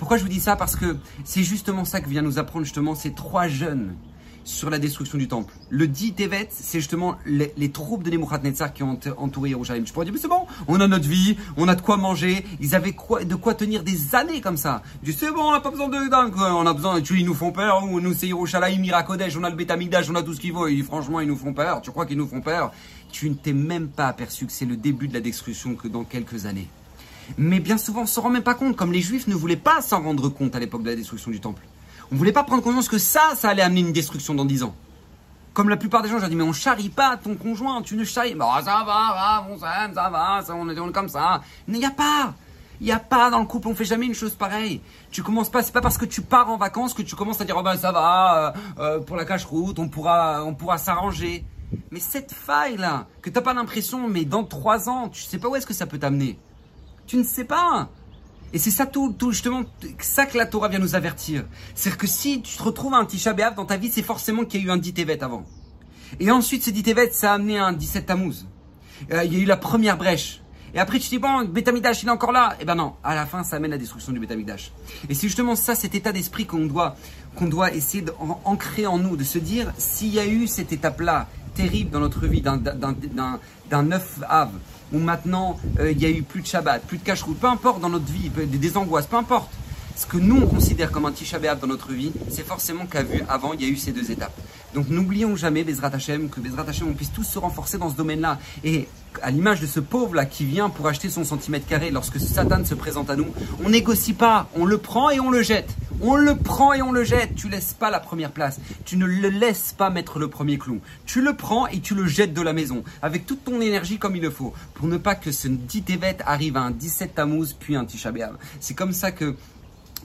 Pourquoi 0.01 0.17
je 0.17 0.23
vous 0.23 0.29
dis 0.29 0.39
ça 0.39 0.55
Parce 0.55 0.75
que 0.75 0.97
c'est 1.23 1.43
justement 1.43 1.85
ça 1.85 2.01
que 2.01 2.09
vient 2.09 2.23
nous 2.23 2.39
apprendre 2.39 2.65
justement 2.65 2.95
ces 2.95 3.13
trois 3.13 3.47
jeunes 3.47 3.93
sur 4.43 4.71
la 4.71 4.79
destruction 4.79 5.19
du 5.19 5.27
temple. 5.27 5.53
Le 5.69 5.87
dit 5.87 6.13
Tevet, 6.13 6.47
c'est 6.49 6.79
justement 6.79 7.17
les, 7.27 7.71
troupes 7.71 8.01
de 8.01 8.09
Nebuchadnezzar 8.09 8.73
qui 8.73 8.81
ont 8.81 8.99
entouré 9.17 9.49
Jérusalem. 9.49 9.85
Je 9.85 9.93
pourrais 9.93 10.05
dire, 10.05 10.13
mais 10.15 10.19
c'est 10.19 10.27
bon, 10.27 10.47
on 10.67 10.79
a 10.81 10.87
notre 10.87 11.07
vie, 11.07 11.37
on 11.55 11.67
a 11.67 11.75
de 11.75 11.81
quoi 11.81 11.97
manger. 11.97 12.43
Ils 12.59 12.73
avaient 12.73 12.93
quoi, 12.93 13.23
de 13.25 13.35
quoi 13.35 13.53
tenir 13.53 13.83
des 13.83 14.15
années 14.15 14.41
comme 14.41 14.57
ça. 14.57 14.81
Je 15.03 15.11
dis, 15.11 15.15
c'est 15.15 15.29
bon, 15.29 15.43
on 15.43 15.51
n'a 15.51 15.59
pas 15.59 15.69
besoin 15.69 15.87
de 15.87 16.09
dingue, 16.09 16.33
on 16.35 16.65
a 16.65 16.73
besoin, 16.73 16.99
tu, 16.99 17.19
ils 17.19 17.25
nous 17.25 17.35
font 17.35 17.51
peur, 17.51 17.83
ou 17.83 18.01
nous 18.01 18.15
c'est 18.15 18.27
Yerushalayim, 18.27 18.81
Mirakodesh, 18.81 19.37
on 19.37 19.43
a 19.43 19.51
le 19.51 19.55
Betamigdash, 19.55 20.09
on 20.09 20.15
a 20.15 20.23
tout 20.23 20.33
ce 20.33 20.41
qu'il 20.41 20.51
faut. 20.51 20.65
Et 20.65 20.81
franchement, 20.81 21.19
ils 21.19 21.27
nous 21.27 21.37
font 21.37 21.53
peur. 21.53 21.79
Tu 21.83 21.91
crois 21.91 22.07
qu'ils 22.07 22.17
nous 22.17 22.27
font 22.27 22.41
peur? 22.41 22.71
Tu 23.11 23.29
ne 23.29 23.35
t'es 23.35 23.53
même 23.53 23.89
pas 23.89 24.07
aperçu 24.07 24.47
que 24.47 24.51
c'est 24.51 24.65
le 24.65 24.77
début 24.77 25.07
de 25.07 25.13
la 25.13 25.21
destruction 25.21 25.75
que 25.75 25.87
dans 25.87 26.05
quelques 26.05 26.47
années. 26.47 26.69
Mais 27.37 27.59
bien 27.59 27.77
souvent, 27.77 28.01
on 28.01 28.05
se 28.05 28.19
rend 28.19 28.29
même 28.29 28.43
pas 28.43 28.53
compte, 28.53 28.75
comme 28.75 28.91
les 28.91 29.01
Juifs 29.01 29.27
ne 29.27 29.35
voulaient 29.35 29.55
pas 29.55 29.81
s'en 29.81 30.01
rendre 30.01 30.29
compte 30.29 30.55
à 30.55 30.59
l'époque 30.59 30.83
de 30.83 30.89
la 30.89 30.95
destruction 30.95 31.31
du 31.31 31.39
temple. 31.39 31.63
On 32.11 32.15
voulait 32.15 32.31
pas 32.31 32.43
prendre 32.43 32.61
conscience 32.61 32.89
que 32.89 32.97
ça, 32.97 33.21
ça 33.35 33.49
allait 33.49 33.61
amener 33.61 33.81
une 33.81 33.93
destruction 33.93 34.33
dans 34.35 34.45
10 34.45 34.63
ans. 34.63 34.75
Comme 35.53 35.69
la 35.69 35.77
plupart 35.77 36.01
des 36.01 36.09
gens, 36.09 36.15
je 36.15 36.21
leur 36.21 36.29
dis, 36.29 36.35
mais 36.35 36.43
on 36.43 36.53
charrie 36.53 36.89
pas 36.89 37.17
ton 37.17 37.35
conjoint, 37.35 37.81
tu 37.81 37.95
ne 37.95 38.03
charries. 38.03 38.35
Bah, 38.35 38.61
ça 38.63 38.83
va, 38.85 39.45
on 39.49 39.57
s'aime, 39.57 39.93
ça 39.93 40.09
va, 40.09 40.41
ça, 40.45 40.55
on 40.55 40.69
est 40.69 40.91
comme 40.91 41.09
ça. 41.09 41.41
Il 41.67 41.73
n'y 41.73 41.85
a 41.85 41.91
pas. 41.91 42.33
Il 42.79 42.85
n'y 42.85 42.91
a 42.91 42.99
pas 42.99 43.29
dans 43.29 43.39
le 43.39 43.45
couple, 43.45 43.67
on 43.67 43.75
fait 43.75 43.85
jamais 43.85 44.07
une 44.07 44.15
chose 44.15 44.33
pareille. 44.33 44.81
Tu 45.11 45.21
commences 45.21 45.49
pas, 45.49 45.61
c'est 45.61 45.71
pas 45.71 45.81
parce 45.81 45.99
que 45.99 46.05
tu 46.05 46.23
pars 46.23 46.49
en 46.49 46.57
vacances 46.57 46.95
que 46.95 47.03
tu 47.03 47.15
commences 47.15 47.39
à 47.39 47.45
dire, 47.45 47.55
oh 47.55 47.61
ben 47.61 47.77
ça 47.77 47.91
va, 47.91 48.35
euh, 48.35 48.51
euh, 48.79 48.99
pour 48.99 49.17
la 49.17 49.23
cache-route, 49.23 49.77
on 49.77 49.87
pourra, 49.87 50.43
on 50.43 50.55
pourra 50.55 50.79
s'arranger. 50.79 51.45
Mais 51.91 51.99
cette 51.99 52.33
faille-là, 52.33 53.05
que 53.21 53.29
t'as 53.29 53.41
pas 53.41 53.53
l'impression, 53.53 54.07
mais 54.09 54.25
dans 54.25 54.43
trois 54.43 54.89
ans, 54.89 55.09
tu 55.09 55.21
sais 55.21 55.37
pas 55.37 55.47
où 55.47 55.55
est-ce 55.55 55.67
que 55.67 55.75
ça 55.75 55.85
peut 55.85 55.99
t'amener. 55.99 56.39
Tu 57.11 57.17
ne 57.17 57.23
sais 57.23 57.43
pas. 57.43 57.89
Et 58.53 58.57
c'est 58.57 58.71
ça 58.71 58.85
tout, 58.85 59.11
tout 59.11 59.33
justement, 59.33 59.63
ça 59.99 60.25
que 60.25 60.37
la 60.37 60.45
Torah 60.45 60.69
vient 60.69 60.79
nous 60.79 60.95
avertir. 60.95 61.43
C'est-à-dire 61.75 61.97
que 61.97 62.07
si 62.07 62.41
tu 62.41 62.55
te 62.55 62.63
retrouves 62.63 62.93
à 62.93 62.99
un 62.99 63.05
Tisha 63.05 63.33
B'Av 63.33 63.53
dans 63.53 63.65
ta 63.65 63.75
vie, 63.75 63.91
c'est 63.91 64.01
forcément 64.01 64.45
qu'il 64.45 64.61
y 64.61 64.63
a 64.63 64.67
eu 64.67 64.71
un 64.71 64.77
dit 64.77 64.93
Tevet 64.93 65.21
avant. 65.21 65.43
Et 66.21 66.31
ensuite, 66.31 66.63
ce 66.63 66.69
dit 66.69 66.83
Tevet, 66.83 67.11
ça 67.11 67.33
a 67.33 67.35
amené 67.35 67.57
un 67.57 67.73
17 67.73 68.05
Tammuz. 68.05 68.45
Euh, 69.11 69.25
il 69.25 69.33
y 69.33 69.35
a 69.35 69.39
eu 69.39 69.45
la 69.45 69.57
première 69.57 69.97
brèche. 69.97 70.41
Et 70.73 70.79
après, 70.79 70.99
tu 70.99 71.07
te 71.07 71.09
dis, 71.09 71.19
bon, 71.19 71.43
Betamidash, 71.43 72.01
il 72.03 72.07
est 72.07 72.11
encore 72.11 72.31
là. 72.31 72.55
Eh 72.61 72.63
ben 72.63 72.75
non, 72.75 72.93
à 73.03 73.13
la 73.13 73.25
fin, 73.25 73.43
ça 73.43 73.57
amène 73.57 73.71
la 73.71 73.77
destruction 73.77 74.13
du 74.13 74.19
Betamidash. 74.21 74.71
Et 75.09 75.13
c'est 75.13 75.27
justement 75.27 75.57
ça, 75.57 75.75
cet 75.75 75.95
état 75.95 76.13
d'esprit 76.13 76.45
qu'on 76.45 76.65
doit, 76.65 76.95
qu'on 77.35 77.47
doit 77.47 77.73
essayer 77.73 78.05
d'ancrer 78.05 78.87
en 78.87 78.99
nous, 78.99 79.17
de 79.17 79.25
se 79.25 79.37
dire, 79.37 79.73
s'il 79.77 80.13
y 80.13 80.19
a 80.19 80.25
eu 80.25 80.47
cette 80.47 80.71
étape-là, 80.71 81.27
terrible 81.55 81.89
dans 81.89 81.99
notre 81.99 82.25
vie, 82.25 82.41
d'un 82.41 83.83
9 83.83 84.19
Av, 84.29 84.49
où 84.93 84.99
maintenant, 84.99 85.57
euh, 85.79 85.91
il 85.91 86.01
y 86.01 86.05
a 86.05 86.09
eu 86.09 86.23
plus 86.23 86.41
de 86.41 86.47
Shabbat, 86.47 86.83
plus 86.83 86.97
de 86.97 87.03
cache 87.03 87.23
peu 87.39 87.47
importe 87.47 87.79
dans 87.81 87.89
notre 87.89 88.11
vie, 88.11 88.29
des, 88.29 88.77
angoisses, 88.77 89.07
peu 89.07 89.17
importe. 89.17 89.51
Ce 89.95 90.05
que 90.05 90.17
nous, 90.17 90.41
on 90.41 90.47
considère 90.47 90.91
comme 90.91 91.05
un 91.05 91.11
Tisha 91.11 91.37
dans 91.39 91.67
notre 91.67 91.91
vie, 91.91 92.11
c'est 92.29 92.45
forcément 92.45 92.85
qu'à 92.85 93.03
vue, 93.03 93.23
avant, 93.29 93.53
il 93.53 93.61
y 93.61 93.65
a 93.65 93.67
eu 93.67 93.77
ces 93.77 93.91
deux 93.91 94.09
étapes. 94.09 94.33
Donc 94.73 94.89
n'oublions 94.89 95.35
jamais, 95.35 95.63
Bezrat 95.63 95.89
Hashem, 95.93 96.29
que 96.29 96.39
Bezrat 96.39 96.65
Hashem, 96.67 96.87
on 96.87 96.93
puisse 96.93 97.11
tous 97.11 97.23
se 97.23 97.37
renforcer 97.37 97.77
dans 97.77 97.89
ce 97.89 97.95
domaine-là. 97.95 98.39
Et 98.63 98.87
à 99.21 99.29
l'image 99.29 99.59
de 99.59 99.67
ce 99.67 99.79
pauvre-là 99.79 100.25
qui 100.25 100.45
vient 100.45 100.69
pour 100.69 100.87
acheter 100.87 101.09
son 101.09 101.25
centimètre 101.25 101.67
carré 101.67 101.91
lorsque 101.91 102.19
Satan 102.19 102.63
se 102.63 102.73
présente 102.73 103.09
à 103.09 103.15
nous, 103.15 103.27
on 103.65 103.69
négocie 103.69 104.13
pas, 104.13 104.49
on 104.55 104.65
le 104.65 104.77
prend 104.77 105.09
et 105.09 105.19
on 105.19 105.29
le 105.29 105.41
jette. 105.41 105.75
On 106.01 106.15
le 106.15 106.35
prend 106.35 106.73
et 106.73 106.81
on 106.81 106.91
le 106.91 107.03
jette. 107.03 107.35
Tu 107.35 107.47
laisses 107.47 107.73
pas 107.73 107.91
la 107.91 107.99
première 107.99 108.31
place. 108.31 108.59
Tu 108.85 108.97
ne 108.97 109.05
le 109.05 109.29
laisses 109.29 109.73
pas 109.77 109.89
mettre 109.89 110.17
le 110.19 110.29
premier 110.29 110.57
clou. 110.57 110.81
Tu 111.05 111.21
le 111.21 111.35
prends 111.35 111.67
et 111.67 111.79
tu 111.79 111.93
le 111.93 112.07
jettes 112.07 112.33
de 112.33 112.41
la 112.41 112.53
maison 112.53 112.83
avec 113.01 113.25
toute 113.25 113.43
ton 113.43 113.61
énergie 113.61 113.99
comme 113.99 114.15
il 114.15 114.21
le 114.21 114.31
faut 114.31 114.53
pour 114.73 114.87
ne 114.87 114.97
pas 114.97 115.15
que 115.15 115.31
ce 115.31 115.47
dit 115.47 115.83
évet 115.89 116.17
arrive 116.25 116.57
à 116.57 116.61
un 116.61 116.71
17 116.71 117.15
Tammuz 117.15 117.53
puis 117.59 117.75
un 117.75 117.85
Tisha. 117.85 118.11
C'est 118.59 118.73
comme 118.73 118.93
ça 118.93 119.11
que 119.11 119.35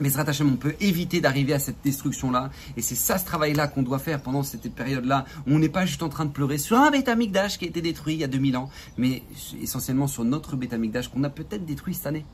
Bezrat 0.00 0.28
Hashem, 0.28 0.52
on 0.52 0.56
peut 0.56 0.74
éviter 0.80 1.22
d'arriver 1.22 1.54
à 1.54 1.58
cette 1.58 1.82
destruction-là. 1.82 2.50
Et 2.76 2.82
c'est 2.82 2.94
ça 2.94 3.16
ce 3.16 3.24
travail-là 3.24 3.66
qu'on 3.66 3.82
doit 3.82 3.98
faire 3.98 4.20
pendant 4.20 4.42
cette 4.42 4.70
période-là. 4.74 5.24
On 5.46 5.58
n'est 5.58 5.70
pas 5.70 5.86
juste 5.86 6.02
en 6.02 6.10
train 6.10 6.26
de 6.26 6.30
pleurer 6.30 6.58
sur 6.58 6.76
un 6.76 6.90
Amikdash 6.92 7.58
qui 7.58 7.64
a 7.64 7.68
été 7.68 7.80
détruit 7.80 8.14
il 8.14 8.20
y 8.20 8.24
a 8.24 8.28
2000 8.28 8.58
ans, 8.58 8.68
mais 8.98 9.22
essentiellement 9.62 10.06
sur 10.06 10.24
notre 10.24 10.58
Amikdash 10.70 11.08
qu'on 11.08 11.24
a 11.24 11.30
peut-être 11.30 11.64
détruit 11.64 11.94
cette 11.94 12.06
année. 12.06 12.26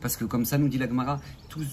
Parce 0.00 0.16
que 0.16 0.24
comme 0.24 0.44
ça 0.44 0.58
nous 0.58 0.68
dit 0.68 0.78
la 0.78 0.88
Gemara, 0.88 1.20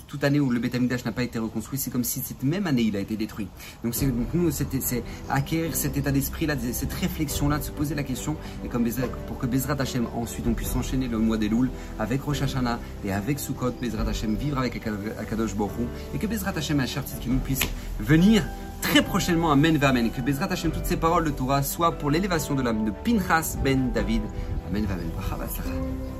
toute 0.07 0.23
année 0.23 0.39
où 0.39 0.49
le 0.49 0.59
Beth 0.59 0.75
Amikdash 0.75 1.05
n'a 1.05 1.11
pas 1.11 1.23
été 1.23 1.39
reconstruit, 1.39 1.77
c'est 1.77 1.91
comme 1.91 2.03
si 2.03 2.21
cette 2.21 2.43
même 2.43 2.67
année 2.67 2.83
il 2.83 2.95
a 2.95 2.99
été 2.99 3.15
détruit. 3.15 3.47
Donc, 3.83 3.95
c'est, 3.95 4.07
nous, 4.33 4.51
c'est 4.51 5.03
acquérir 5.29 5.75
cet 5.75 5.97
état 5.97 6.11
d'esprit-là, 6.11 6.55
cette 6.71 6.93
réflexion-là, 6.93 7.59
de 7.59 7.63
se 7.63 7.71
poser 7.71 7.95
la 7.95 8.03
question, 8.03 8.35
et 8.63 8.69
pour 9.27 9.37
que 9.37 9.45
Bezrat 9.45 9.75
Hashem 9.79 10.07
ensuite 10.15 10.45
on 10.47 10.53
puisse 10.53 10.75
enchaîner 10.75 11.07
le 11.07 11.17
mois 11.17 11.37
des 11.37 11.49
avec 11.99 12.21
Rosh 12.21 12.41
et 13.03 13.11
avec 13.11 13.39
Sukkot, 13.39 13.71
Bezrat 13.81 14.07
Hashem 14.09 14.35
vivre 14.35 14.57
avec 14.59 14.81
Akadosh 15.19 15.55
Baruch 15.55 15.71
et 16.13 16.17
que 16.17 16.27
Bezrat 16.27 16.53
Hashem 16.55 16.79
Hachartit 16.79 17.17
qui 17.19 17.29
nous 17.29 17.39
puisse 17.39 17.61
venir 17.99 18.43
très 18.81 19.01
prochainement 19.01 19.51
Amen 19.51 19.81
Amen 19.83 20.07
et 20.07 20.09
que 20.09 20.21
Bezrat 20.21 20.51
Hashem 20.51 20.71
toutes 20.71 20.85
ces 20.85 20.97
paroles 20.97 21.25
de 21.25 21.31
Torah 21.31 21.63
soient 21.63 21.93
pour 21.93 22.11
l'élévation 22.11 22.55
de 22.55 22.61
l'âme 22.61 22.85
de 22.85 22.91
Pinchas 22.91 23.57
ben 23.63 23.91
David 23.93 24.21
Amen 24.69 24.85
Amen. 24.89 26.16